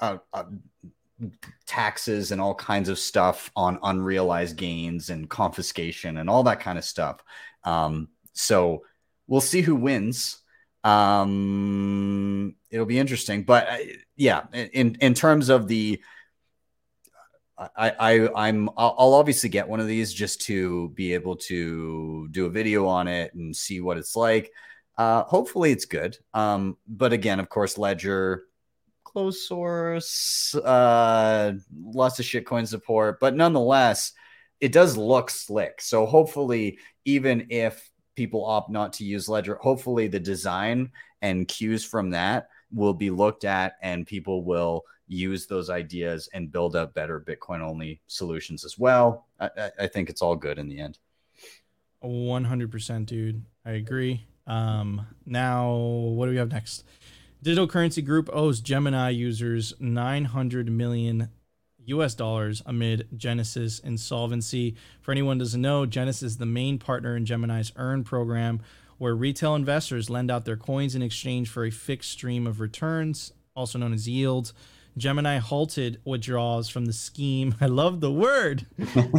[0.00, 0.44] uh, uh,
[1.66, 6.78] taxes and all kinds of stuff on unrealized gains and confiscation and all that kind
[6.78, 7.22] of stuff.
[7.64, 8.84] Um, so
[9.26, 10.38] we'll see who wins.
[10.84, 13.76] Um, it'll be interesting, but uh,
[14.16, 16.00] yeah, in in terms of the,
[17.58, 22.46] I, I I'm I'll obviously get one of these just to be able to do
[22.46, 24.52] a video on it and see what it's like.
[24.96, 26.16] Uh, hopefully it's good.
[26.32, 28.44] Um, but again, of course, Ledger
[29.08, 34.12] closed source, uh, lots of shitcoin support, but nonetheless,
[34.60, 35.80] it does look slick.
[35.80, 40.90] So hopefully, even if people opt not to use Ledger, hopefully the design
[41.22, 46.52] and cues from that will be looked at and people will use those ideas and
[46.52, 49.26] build up better Bitcoin only solutions as well.
[49.40, 50.98] I, I think it's all good in the end.
[52.04, 53.42] 100%, dude.
[53.64, 54.26] I agree.
[54.46, 56.84] Um, now, what do we have next?
[57.40, 61.28] Digital Currency Group owes Gemini users 900 million
[61.86, 64.74] US dollars amid Genesis insolvency.
[65.00, 68.60] For anyone who doesn't know, Genesis is the main partner in Gemini's Earn program,
[68.98, 73.32] where retail investors lend out their coins in exchange for a fixed stream of returns,
[73.54, 74.52] also known as yield.
[74.96, 77.54] Gemini halted withdrawals from the scheme.
[77.60, 78.66] I love the word,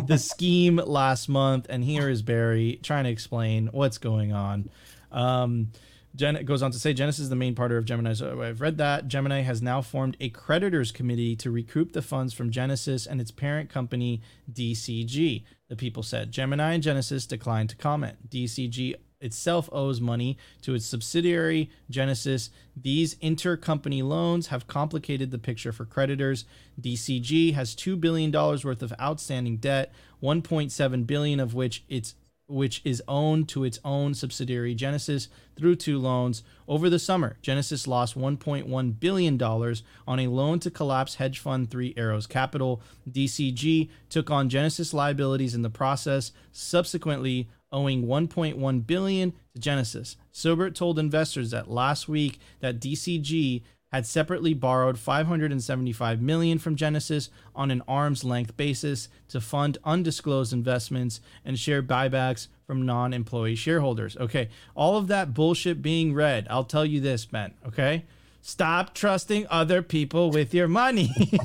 [0.07, 1.67] the scheme last month.
[1.69, 4.69] And here is Barry trying to explain what's going on.
[5.09, 5.71] Um,
[6.15, 8.13] Gen goes on to say Genesis is the main partner of Gemini.
[8.13, 9.07] So I've read that.
[9.07, 13.31] Gemini has now formed a creditors committee to recoup the funds from Genesis and its
[13.31, 15.43] parent company, DCG.
[15.69, 18.29] The people said Gemini and Genesis declined to comment.
[18.29, 22.49] DCG itself owes money to its subsidiary, Genesis.
[22.75, 26.45] These intercompany loans have complicated the picture for creditors.
[26.81, 29.91] DCG has $2 billion worth of outstanding debt,
[30.23, 32.15] 1.7 billion of which its
[32.49, 36.43] which is owned to its own subsidiary Genesis through two loans.
[36.67, 41.93] Over the summer, Genesis lost $1.1 billion on a loan to collapse hedge fund Three
[41.95, 42.81] Arrows Capital.
[43.09, 50.17] DCG took on Genesis liabilities in the process, subsequently owing 1.1 billion to Genesis.
[50.33, 57.29] Silbert told investors that last week that DCG had separately borrowed 575 million from Genesis
[57.55, 64.15] on an arm's length basis to fund undisclosed investments and share buybacks from non-employee shareholders.
[64.17, 68.05] Okay, all of that bullshit being read, I'll tell you this, Ben, okay?
[68.41, 71.09] Stop trusting other people with your money.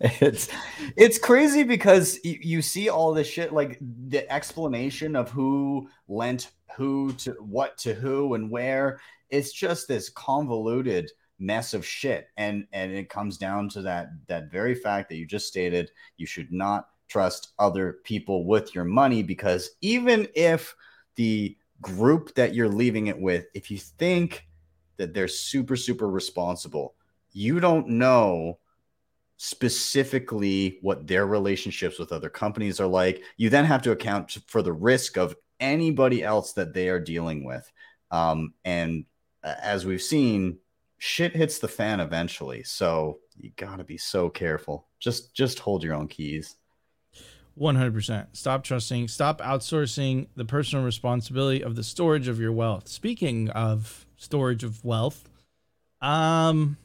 [0.00, 0.48] it's
[0.96, 6.50] it's crazy because you, you see all this shit like the explanation of who lent
[6.76, 9.00] who to what to who and where
[9.30, 12.28] it's just this convoluted mess of shit.
[12.36, 16.26] And and it comes down to that that very fact that you just stated you
[16.26, 20.74] should not trust other people with your money because even if
[21.14, 24.46] the group that you're leaving it with if you think
[24.98, 26.94] that they're super super responsible
[27.32, 28.58] you don't know
[29.38, 33.22] specifically what their relationships with other companies are like.
[33.36, 37.44] You then have to account for the risk of anybody else that they are dealing
[37.44, 37.70] with.
[38.10, 39.04] Um, and
[39.62, 40.58] as we've seen,
[40.98, 42.62] shit hits the fan eventually.
[42.64, 44.86] So you got to be so careful.
[44.98, 46.56] Just just hold your own keys.
[47.58, 48.28] 100%.
[48.32, 52.86] Stop trusting, stop outsourcing the personal responsibility of the storage of your wealth.
[52.86, 55.28] Speaking of storage of wealth,
[56.00, 56.76] um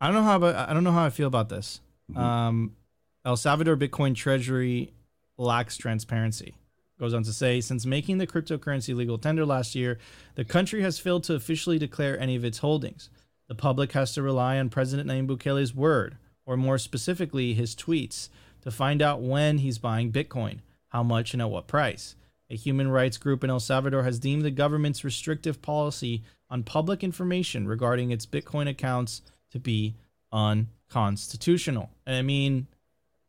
[0.00, 1.80] I don't know how about I don't know how I feel about this.
[2.10, 2.20] Mm-hmm.
[2.20, 2.76] Um
[3.24, 4.92] El Salvador Bitcoin Treasury
[5.36, 6.54] lacks transparency.
[6.98, 9.98] Goes on to say, since making the cryptocurrency legal tender last year,
[10.34, 13.10] the country has failed to officially declare any of its holdings.
[13.48, 18.30] The public has to rely on President Nayib Bukele's word, or more specifically, his tweets,
[18.62, 22.16] to find out when he's buying Bitcoin, how much, and at what price.
[22.48, 27.04] A human rights group in El Salvador has deemed the government's restrictive policy on public
[27.04, 29.96] information regarding its Bitcoin accounts to be
[30.32, 31.90] unconstitutional.
[32.06, 32.68] And I mean,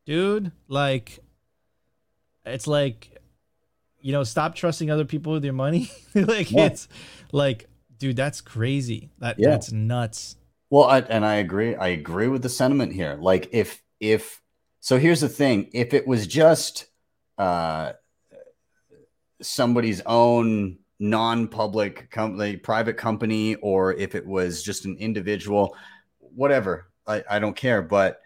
[0.06, 1.20] dude, like,
[2.46, 3.17] it's like
[4.02, 5.92] you know, stop trusting other people with your money.
[6.16, 6.66] like yeah.
[6.66, 6.88] it's
[7.32, 9.10] like, dude, that's crazy.
[9.20, 9.50] That yeah.
[9.52, 10.36] that's nuts.
[10.70, 11.76] Well, I, and I agree.
[11.76, 13.18] I agree with the sentiment here.
[13.20, 14.42] Like, if if
[14.80, 16.88] so, here's the thing: if it was just
[17.38, 17.94] uh,
[19.42, 25.76] somebody's own non-public company, private company, or if it was just an individual,
[26.20, 27.82] whatever, I, I don't care.
[27.82, 28.20] But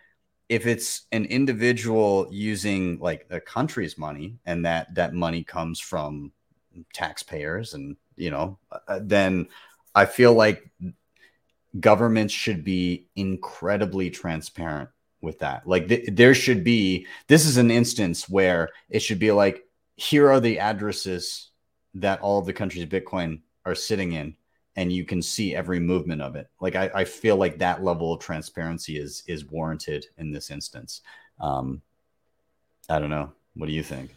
[0.52, 6.34] if it's an individual using like a country's money and that that money comes from
[6.94, 9.48] taxpayers and you know uh, then
[9.96, 10.70] i feel like
[11.80, 14.90] governments should be incredibly transparent
[15.22, 15.66] with that.
[15.66, 19.64] Like th- there should be this is an instance where it should be like
[19.96, 21.52] here are the addresses
[21.94, 24.36] that all of the countries bitcoin are sitting in
[24.76, 26.48] and you can see every movement of it.
[26.60, 31.02] Like I, I feel like that level of transparency is is warranted in this instance.
[31.40, 31.82] Um,
[32.90, 33.32] I don't know.
[33.56, 34.12] What do you think?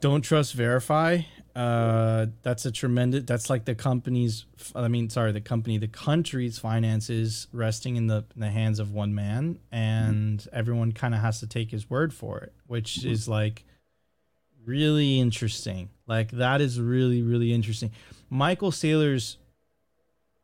[0.00, 1.20] Don't trust verify.
[1.54, 3.24] Uh, that's a tremendous.
[3.24, 4.46] That's like the company's.
[4.74, 8.92] I mean, sorry, the company, the country's finances resting in the in the hands of
[8.92, 10.56] one man, and mm-hmm.
[10.56, 13.10] everyone kind of has to take his word for it, which mm-hmm.
[13.10, 13.64] is like
[14.64, 15.90] really interesting.
[16.06, 17.90] Like that is really really interesting.
[18.30, 19.38] Michael Saylor's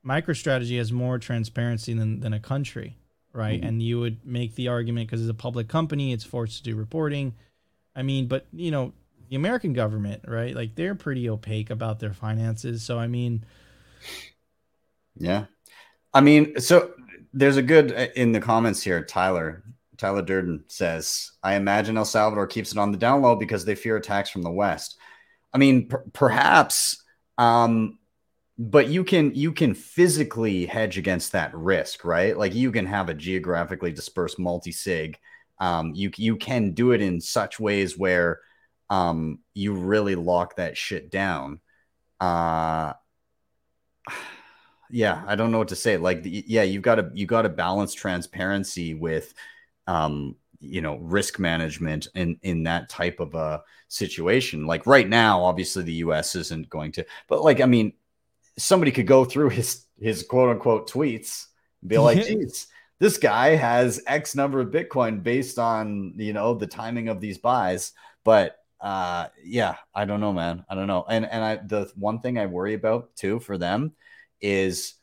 [0.06, 2.96] MicroStrategy has more transparency than, than a country,
[3.32, 3.60] right?
[3.60, 3.68] Mm-hmm.
[3.68, 6.76] And you would make the argument because it's a public company, it's forced to do
[6.76, 7.34] reporting.
[7.94, 8.92] I mean, but you know,
[9.28, 10.54] the American government, right?
[10.54, 12.82] Like they're pretty opaque about their finances.
[12.82, 13.44] So I mean,
[15.16, 15.46] yeah,
[16.14, 16.92] I mean, so
[17.34, 19.04] there's a good uh, in the comments here.
[19.04, 19.62] Tyler
[19.98, 23.74] Tyler Durden says, "I imagine El Salvador keeps it on the down low because they
[23.74, 24.98] fear attacks from the West."
[25.52, 27.02] I mean, per- perhaps
[27.38, 27.98] um,
[28.58, 32.36] but you can you can physically hedge against that risk, right?
[32.36, 35.16] Like you can have a geographically dispersed multi-sig.
[35.60, 38.40] Um, you you can do it in such ways where
[38.90, 41.60] um, you really lock that shit down.
[42.20, 42.94] Uh,
[44.90, 45.96] yeah, I don't know what to say.
[45.96, 49.32] Like, yeah, you've got to you got to balance transparency with
[49.88, 54.66] um, you know risk management in in that type of a situation.
[54.66, 57.94] Like right now obviously the us isn't going to but like i mean
[58.58, 61.46] somebody could go through his his quote unquote tweets
[61.80, 62.68] and be like geez
[62.98, 67.38] this guy has x number of bitcoin based on you know the timing of these
[67.38, 67.92] buys.
[68.24, 70.64] But uh yeah i don't know man.
[70.68, 71.04] I don't know.
[71.08, 73.92] And and i the one thing i worry about too for them
[74.40, 74.94] is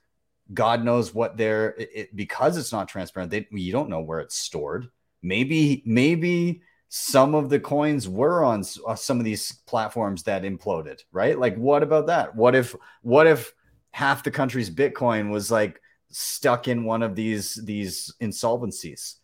[0.54, 4.38] god knows what they're it, because it's not transparent they you don't know where it's
[4.38, 4.89] stored
[5.22, 6.62] maybe maybe
[6.98, 11.38] some of the coins were on uh, some of these platforms that imploded, right?
[11.38, 12.36] Like, what about that?
[12.36, 13.54] What if, what if
[13.91, 19.16] half the country's Bitcoin was like stuck in one of these these insolvencies?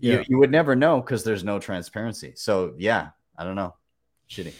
[0.00, 0.16] Yeah.
[0.18, 2.32] You, you would never know because there's no transparency.
[2.36, 3.08] So yeah,
[3.38, 3.74] I don't know.
[4.28, 4.52] Shitty.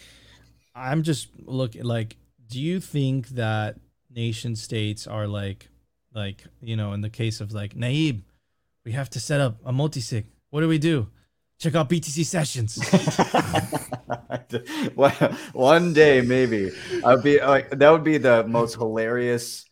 [0.73, 3.77] I'm just looking like, do you think that
[4.09, 5.69] nation states are like,
[6.15, 8.21] like you know, in the case of like Nayib,
[8.85, 10.25] we have to set up a multi-sig.
[10.49, 11.07] What do we do?
[11.59, 12.75] Check out BTC sessions.
[14.95, 15.11] One-
[15.53, 16.71] One day, maybe
[17.03, 17.89] I'd be like that.
[17.91, 19.65] Would be the most hilarious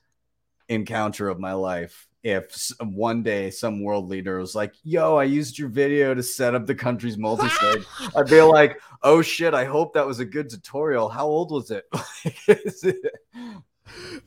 [0.70, 5.60] encounter of my life if one day some world leader was like, "Yo, I used
[5.60, 7.86] your video to set up the country's multi-sig."
[8.16, 9.54] I'd be like, "Oh shit!
[9.54, 11.10] I hope that was a good tutorial.
[11.10, 11.86] How old was it?"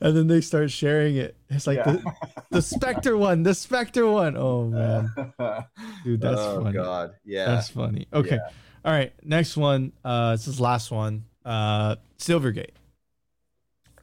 [0.01, 1.37] And then they start sharing it.
[1.49, 1.93] It's like Yeah.
[1.93, 2.13] the,
[2.51, 4.37] the Specter one, the Specter one.
[4.37, 5.11] Oh man,
[6.05, 6.73] dude, that's oh funny.
[6.77, 7.47] god, yeah.
[7.47, 8.07] That's funny.
[8.13, 8.37] Okay.
[8.37, 8.49] Yeah.
[8.85, 9.13] All right.
[9.25, 9.93] Next one.
[10.05, 11.25] Uh, this is last one.
[11.45, 12.71] Uh, Silvergate.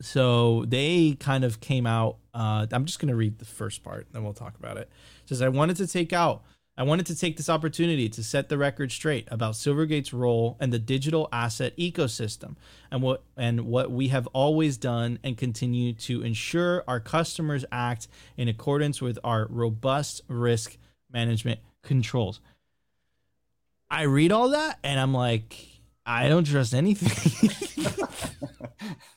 [0.01, 2.17] So they kind of came out.
[2.33, 4.89] Uh, I'm just gonna read the first part, then we'll talk about it.
[5.23, 6.43] It says I wanted to take out.
[6.75, 10.71] I wanted to take this opportunity to set the record straight about Silvergate's role in
[10.71, 12.55] the digital asset ecosystem
[12.89, 18.07] and what and what we have always done and continue to ensure our customers act
[18.37, 20.77] in accordance with our robust risk
[21.11, 22.39] management controls.
[23.91, 25.55] I read all that and I'm like,
[26.07, 27.51] I don't trust anything.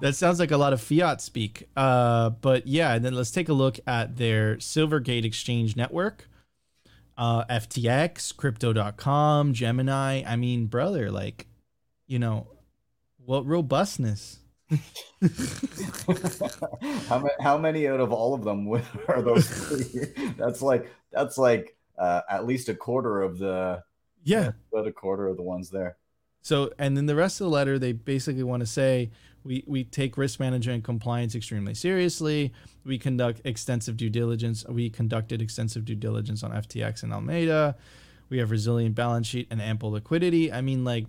[0.00, 1.68] that sounds like a lot of fiat speak.
[1.76, 6.28] Uh, but yeah, and then let's take a look at their Silvergate Exchange Network,
[7.16, 10.22] uh, FTX, Crypto.com, Gemini.
[10.26, 11.46] I mean, brother, like,
[12.06, 12.46] you know,
[13.24, 14.38] what robustness?
[17.08, 18.68] how, ma- how many out of all of them
[19.08, 20.32] are those three?
[20.36, 23.82] that's like that's like uh, at least a quarter of the
[24.24, 24.52] Yeah.
[24.72, 25.96] about a quarter of the ones there.
[26.42, 29.10] So, and then the rest of the letter, they basically want to say
[29.44, 32.52] we, we take risk management and compliance extremely seriously.
[32.84, 34.64] We conduct extensive due diligence.
[34.68, 37.76] We conducted extensive due diligence on FTX and Alameda.
[38.28, 40.52] We have resilient balance sheet and ample liquidity.
[40.52, 41.06] I mean, like,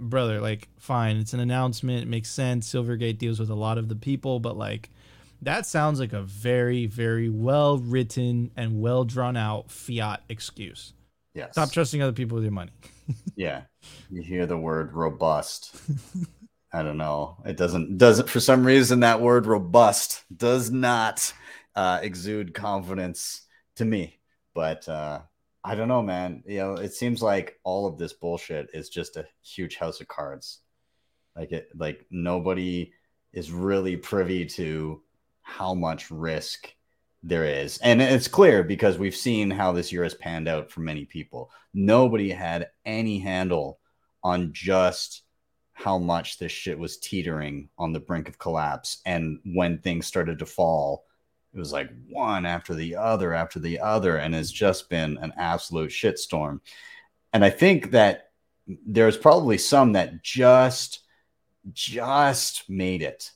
[0.00, 2.02] brother, like, fine, it's an announcement.
[2.02, 2.72] It makes sense.
[2.72, 4.90] Silvergate deals with a lot of the people, but like,
[5.42, 10.94] that sounds like a very, very well written and well drawn out fiat excuse.
[11.34, 11.52] Yes.
[11.52, 12.72] Stop trusting other people with your money.
[13.36, 13.62] Yeah.
[14.10, 15.74] You hear the word robust.
[16.72, 17.38] I don't know.
[17.46, 21.32] It doesn't doesn't for some reason that word robust does not
[21.74, 23.46] uh, exude confidence
[23.76, 24.18] to me.
[24.54, 25.20] But uh,
[25.64, 26.42] I don't know, man.
[26.46, 30.08] You know, it seems like all of this bullshit is just a huge house of
[30.08, 30.60] cards.
[31.36, 32.92] Like it, like nobody
[33.32, 35.02] is really privy to
[35.42, 36.74] how much risk
[37.22, 37.78] there is.
[37.78, 41.50] And it's clear because we've seen how this year has panned out for many people.
[41.74, 43.80] Nobody had any handle
[44.22, 45.22] on just
[45.72, 49.00] how much this shit was teetering on the brink of collapse.
[49.06, 51.04] And when things started to fall,
[51.54, 54.16] it was like one after the other after the other.
[54.16, 56.60] And it's just been an absolute shitstorm.
[57.32, 58.30] And I think that
[58.86, 61.00] there's probably some that just
[61.72, 63.30] just made it.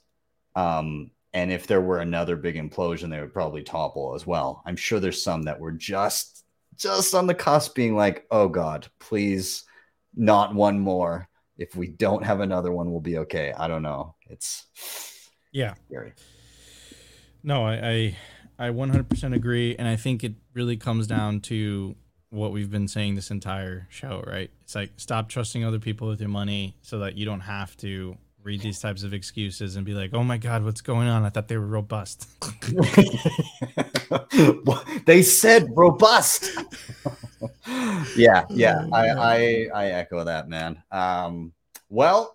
[0.55, 4.63] Um, and if there were another big implosion, they would probably topple as well.
[4.67, 6.45] I'm sure there's some that were just
[6.77, 9.65] just on the cusp, being like, "Oh God, please,
[10.15, 11.29] not one more.
[11.59, 14.15] If we don't have another one, we'll be okay." I don't know.
[14.29, 14.67] It's
[15.53, 15.75] Yeah.
[15.87, 16.13] scary.
[17.43, 18.17] No, I,
[18.59, 21.97] I I 100% agree, and I think it really comes down to
[22.31, 24.51] what we've been saying this entire show, right?
[24.63, 28.17] It's like stop trusting other people with your money, so that you don't have to
[28.45, 31.25] read these types of excuses and be like, "Oh my God, what's going on?
[31.25, 32.29] I thought they were robust."
[35.07, 36.51] they said robust.
[38.17, 38.87] yeah, yeah.
[38.93, 40.83] I, I I echo that, man.
[40.91, 41.53] Um,
[41.89, 42.35] well,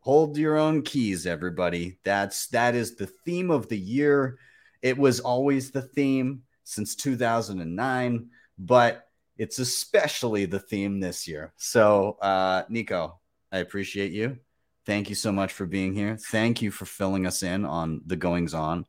[0.00, 1.98] hold your own keys, everybody.
[2.04, 4.38] That's that is the theme of the year.
[4.82, 9.06] It was always the theme since 2009, but
[9.36, 11.52] it's especially the theme this year.
[11.56, 13.20] So, uh, Nico,
[13.52, 14.38] I appreciate you.
[14.86, 16.16] Thank you so much for being here.
[16.16, 18.86] Thank you for filling us in on the goings on.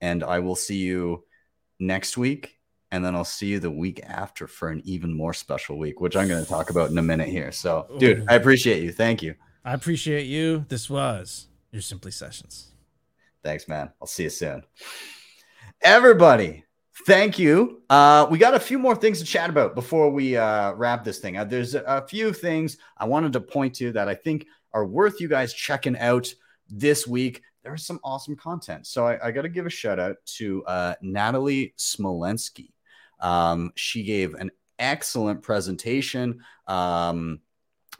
[0.00, 1.24] And I will see you
[1.78, 2.58] next week.
[2.90, 6.16] And then I'll see you the week after for an even more special week, which
[6.16, 7.50] I'm going to talk about in a minute here.
[7.50, 8.92] So, dude, I appreciate you.
[8.92, 9.34] Thank you.
[9.64, 10.66] I appreciate you.
[10.68, 12.72] This was your Simply Sessions.
[13.42, 13.90] Thanks, man.
[14.00, 14.62] I'll see you soon.
[15.80, 16.64] Everybody,
[17.06, 17.82] thank you.
[17.88, 21.18] Uh, we got a few more things to chat about before we uh, wrap this
[21.18, 21.36] thing.
[21.36, 24.86] Uh, there's a, a few things I wanted to point to that I think are
[24.86, 26.32] worth you guys checking out
[26.68, 27.42] this week.
[27.62, 28.86] There's some awesome content.
[28.86, 32.70] So I, I got to give a shout out to uh, Natalie Smolenski.
[33.20, 37.40] Um, she gave an excellent presentation um,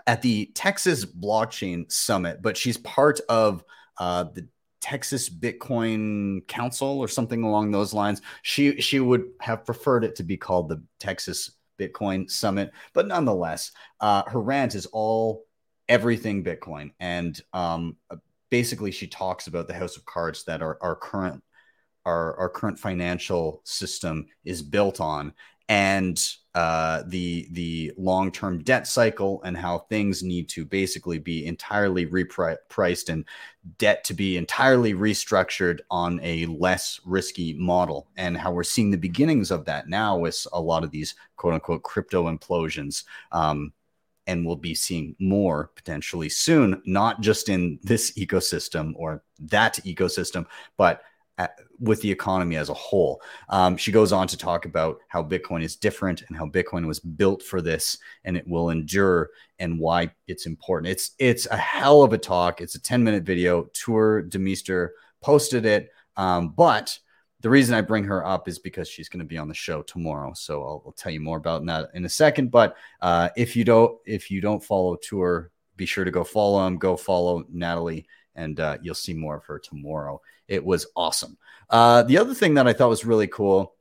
[0.06, 3.62] at the Texas Blockchain Summit, but she's part of
[3.98, 4.48] uh, the
[4.80, 8.20] Texas Bitcoin Council or something along those lines.
[8.42, 13.70] She she would have preferred it to be called the Texas Bitcoin Summit, but nonetheless,
[14.00, 15.44] uh, her rant is all
[15.88, 17.96] everything Bitcoin, and um,
[18.50, 21.42] basically she talks about the house of cards that our, our current
[22.04, 25.32] our, our current financial system is built on
[25.68, 31.46] and uh, the the long term debt cycle and how things need to basically be
[31.46, 33.24] entirely repriced and
[33.78, 38.98] debt to be entirely restructured on a less risky model and how we're seeing the
[38.98, 43.04] beginnings of that now with a lot of these quote unquote crypto implosions.
[43.30, 43.72] Um,
[44.26, 50.46] and we'll be seeing more potentially soon, not just in this ecosystem or that ecosystem,
[50.76, 51.02] but
[51.80, 53.20] with the economy as a whole.
[53.48, 57.00] Um, she goes on to talk about how Bitcoin is different and how Bitcoin was
[57.00, 60.92] built for this and it will endure and why it's important.
[60.92, 62.60] It's it's a hell of a talk.
[62.60, 63.64] It's a 10 minute video.
[63.74, 65.90] Tuur Demeester posted it.
[66.16, 66.96] Um, but
[67.42, 69.82] the reason I bring her up is because she's going to be on the show
[69.82, 70.32] tomorrow.
[70.34, 72.50] So I'll, I'll, tell you more about that in a second.
[72.50, 76.66] But uh, if you don't if you don't follow Tuur, be sure to go follow
[76.66, 76.78] him.
[76.78, 80.20] Go follow Natalie and uh, you'll see more of her tomorrow.
[80.48, 81.36] It was awesome.
[81.68, 83.74] Uh, the other thing that I thought was really cool,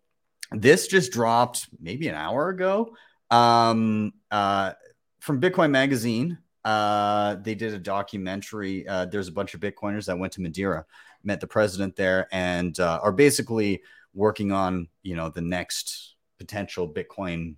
[0.52, 2.96] this just dropped maybe an hour ago
[3.30, 4.74] um, uh,
[5.20, 6.38] from Bitcoin Magazine.
[6.64, 8.88] Uh, they did a documentary.
[8.88, 10.86] Uh, there's a bunch of Bitcoiners that went to Madeira,
[11.24, 13.82] met the president there, and uh, are basically
[14.14, 17.56] working on you know the next potential Bitcoin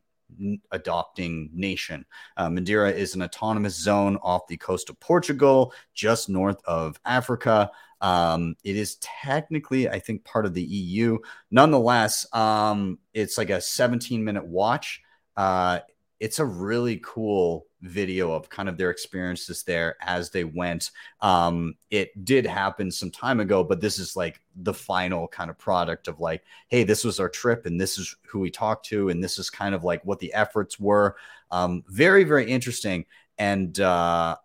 [0.72, 2.06] adopting nation.
[2.38, 7.72] Uh, Madeira is an autonomous zone off the coast of Portugal, just north of Africa.
[8.02, 11.20] Um, it is technically, I think, part of the EU.
[11.52, 15.02] Nonetheless, um, it's like a 17 minute watch.
[15.38, 15.80] Uh,
[16.24, 20.92] it's a really cool video of kind of their experiences there as they went.
[21.20, 25.58] Um, it did happen some time ago, but this is like the final kind of
[25.60, 29.10] product of like, hey, this was our trip, and this is who we talked to,
[29.10, 31.18] and this is kind of like what the efforts were.
[31.52, 33.04] Um, very, very interesting.
[33.38, 34.38] And uh,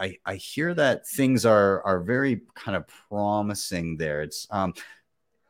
[0.00, 4.22] I, I hear that things are are very kind of promising there.
[4.22, 4.72] It's um,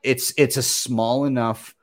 [0.02, 1.76] it's it's a small enough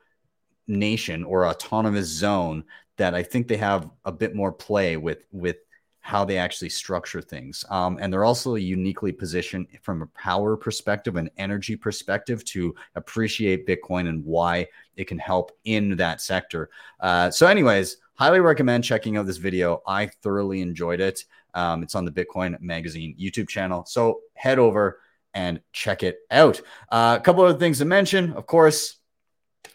[0.67, 2.63] nation or autonomous zone
[2.97, 5.57] that I think they have a bit more play with with
[6.01, 7.63] how they actually structure things.
[7.69, 13.65] Um, and they're also uniquely positioned from a power perspective and energy perspective to appreciate
[13.65, 14.67] Bitcoin and why
[14.97, 16.69] it can help in that sector.
[16.99, 19.81] Uh, so, anyways, highly recommend checking out this video.
[19.87, 21.23] I thoroughly enjoyed it.
[21.53, 23.85] Um, it's on the Bitcoin Magazine YouTube channel.
[23.85, 24.99] So head over
[25.33, 26.61] and check it out.
[26.89, 28.97] Uh, a couple other things to mention, of course.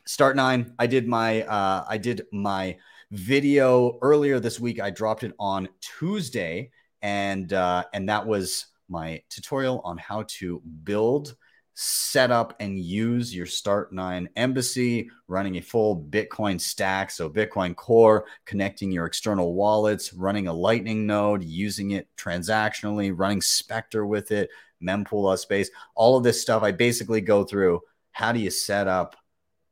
[0.05, 0.75] Start nine.
[0.79, 2.79] I did my uh, I did my
[3.11, 4.81] video earlier this week.
[4.81, 6.71] I dropped it on Tuesday,
[7.03, 11.37] and uh, and that was my tutorial on how to build,
[11.75, 17.11] set up, and use your Start Nine Embassy, running a full Bitcoin stack.
[17.11, 23.43] So Bitcoin Core, connecting your external wallets, running a Lightning node, using it transactionally, running
[23.43, 24.51] Specter with it,
[24.83, 26.63] mempool space, all of this stuff.
[26.63, 27.81] I basically go through
[28.13, 29.17] how do you set up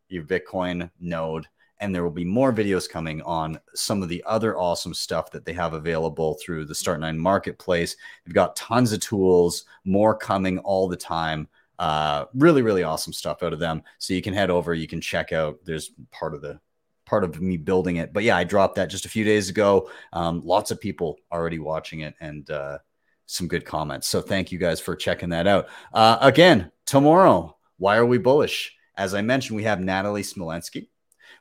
[0.08, 1.48] your Bitcoin node
[1.80, 5.44] and there will be more videos coming on some of the other awesome stuff that
[5.44, 7.96] they have available through the Start9 marketplace.
[8.24, 11.48] They've got tons of tools, more coming all the time.
[11.78, 13.82] Uh, really, really awesome stuff out of them.
[13.98, 15.58] So you can head over, you can check out.
[15.64, 16.58] There's part of the
[17.04, 19.90] part of me building it, but yeah, I dropped that just a few days ago.
[20.12, 22.78] Um, lots of people already watching it, and uh,
[23.26, 24.08] some good comments.
[24.08, 25.68] So thank you guys for checking that out.
[25.92, 28.74] Uh, again, tomorrow, why are we bullish?
[28.96, 30.88] As I mentioned, we have Natalie Smolenski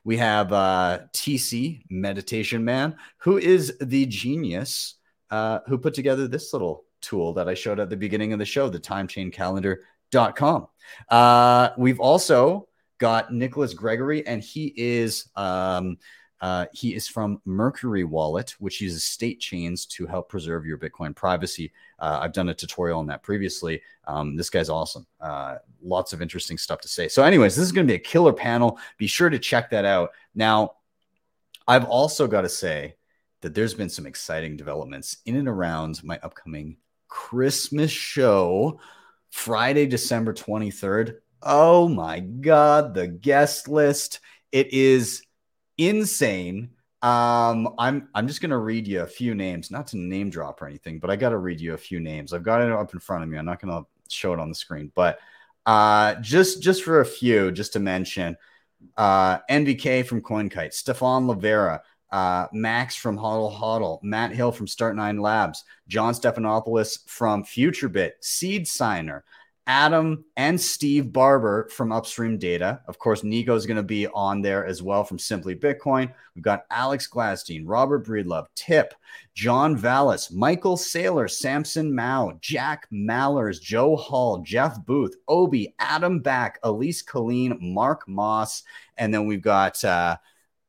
[0.06, 4.94] we have uh, TC Meditation Man, who is the genius
[5.30, 8.44] uh, who put together this little tool that I showed at the beginning of the
[8.44, 10.68] show, the timechaincalendar.com.
[11.10, 15.98] Uh, we've also got Nicholas Gregory, and he is um,
[16.40, 21.14] uh, he is from Mercury Wallet, which uses state chains to help preserve your Bitcoin
[21.14, 21.72] privacy.
[21.98, 23.82] Uh, I've done a tutorial on that previously.
[24.06, 25.06] Um, this guy's awesome.
[25.20, 27.08] Uh, lots of interesting stuff to say.
[27.08, 28.78] So, anyways, this is going to be a killer panel.
[28.98, 30.10] Be sure to check that out.
[30.34, 30.72] Now,
[31.66, 32.96] I've also got to say
[33.40, 36.76] that there's been some exciting developments in and around my upcoming
[37.08, 38.78] Christmas show,
[39.30, 41.16] Friday, December 23rd.
[41.42, 44.20] Oh my God, the guest list.
[44.52, 45.22] It is
[45.78, 46.70] insane.
[47.02, 50.66] Um, I'm I'm just gonna read you a few names, not to name drop or
[50.66, 52.32] anything, but I gotta read you a few names.
[52.32, 53.38] I've got it up in front of me.
[53.38, 55.18] I'm not gonna show it on the screen, but
[55.66, 58.36] uh, just just for a few, just to mention,
[58.96, 64.96] uh, NVK from CoinKite, Stefan Livera, uh, Max from Hodl Hodl, Matt Hill from Start
[64.96, 69.24] Nine Labs, John Stephanopoulos from FutureBit, Seed Signer,
[69.66, 72.80] Adam and Steve Barbour from Upstream Data.
[72.86, 76.12] Of course, Nico is going to be on there as well from Simply Bitcoin.
[76.34, 78.94] We've got Alex Gladstein, Robert Breedlove, Tip,
[79.34, 86.60] John Vallis, Michael Saylor, Samson Mow, Jack Mallers, Joe Hall, Jeff Booth, Obi, Adam Back,
[86.62, 88.62] Alyse Killeen, Mark Moss,
[88.96, 90.16] and then we've got uh,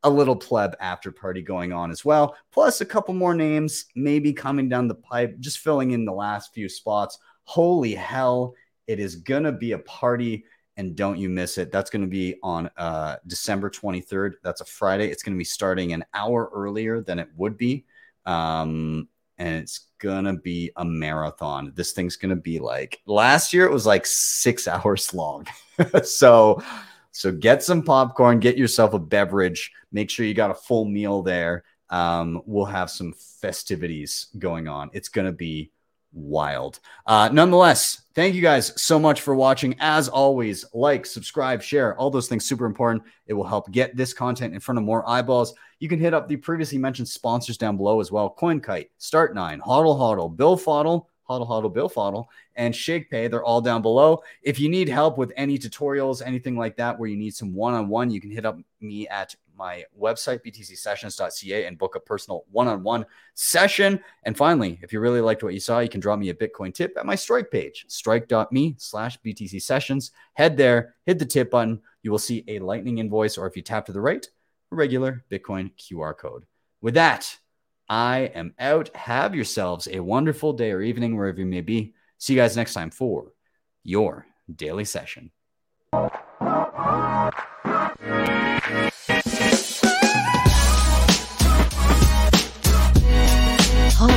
[0.04, 2.36] a little pleb after party going on as well.
[2.52, 6.54] Plus a couple more names maybe coming down the pipe, just filling in the last
[6.54, 7.20] few spots.
[7.44, 8.56] Holy hell!
[8.88, 10.46] It is going to be a party
[10.78, 11.72] and don't you miss it.
[11.72, 14.34] That's going to be on uh, December 23rd.
[14.44, 15.10] That's a Friday.
[15.10, 17.86] It's going to be starting an hour earlier than it would be.
[18.26, 19.10] Um,
[19.40, 21.74] and it's going to be a marathon.
[21.76, 25.48] This thing's going to be like last year, it was like six hours long.
[26.04, 26.62] so,
[27.12, 31.24] so get some popcorn, get yourself a beverage, make sure you got a full meal
[31.24, 31.64] there.
[31.90, 34.90] Um, we'll have some festivities going on.
[34.94, 35.72] It's going to be
[36.14, 36.80] wild.
[37.06, 39.76] Uh, nonetheless, thank you guys so much for watching.
[39.80, 43.04] As always, like, subscribe, share, all those things super important.
[43.28, 45.54] It will help get this content in front of more eyeballs.
[45.80, 48.36] You can hit up the previously mentioned sponsors down below as well.
[48.38, 53.30] CoinKite, Start9, Hodl Hodl, Bill Fodl, Hodl Hodl, Bill Fodl, and ShakePay.
[53.30, 54.24] They're all down below.
[54.42, 58.10] If you need help with any tutorials, anything like that, where you need some one-on-one,
[58.10, 62.84] you can hit up me at my website, btcsessions.ca, and book a personal one on
[62.84, 64.00] one session.
[64.24, 66.74] And finally, if you really liked what you saw, you can drop me a Bitcoin
[66.74, 70.12] tip at my strike page, strike.me slash BTC sessions.
[70.34, 71.82] Head there, hit the tip button.
[72.04, 74.26] You will see a lightning invoice, or if you tap to the right,
[74.72, 76.46] a regular Bitcoin QR code.
[76.82, 77.38] With that,
[77.90, 78.96] I am out.
[78.96, 81.94] Have yourselves a wonderful day or evening, wherever you may be.
[82.18, 83.34] See you guys next time for
[83.84, 85.32] your daily session.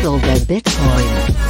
[0.00, 1.49] Hodl the Bitcoin.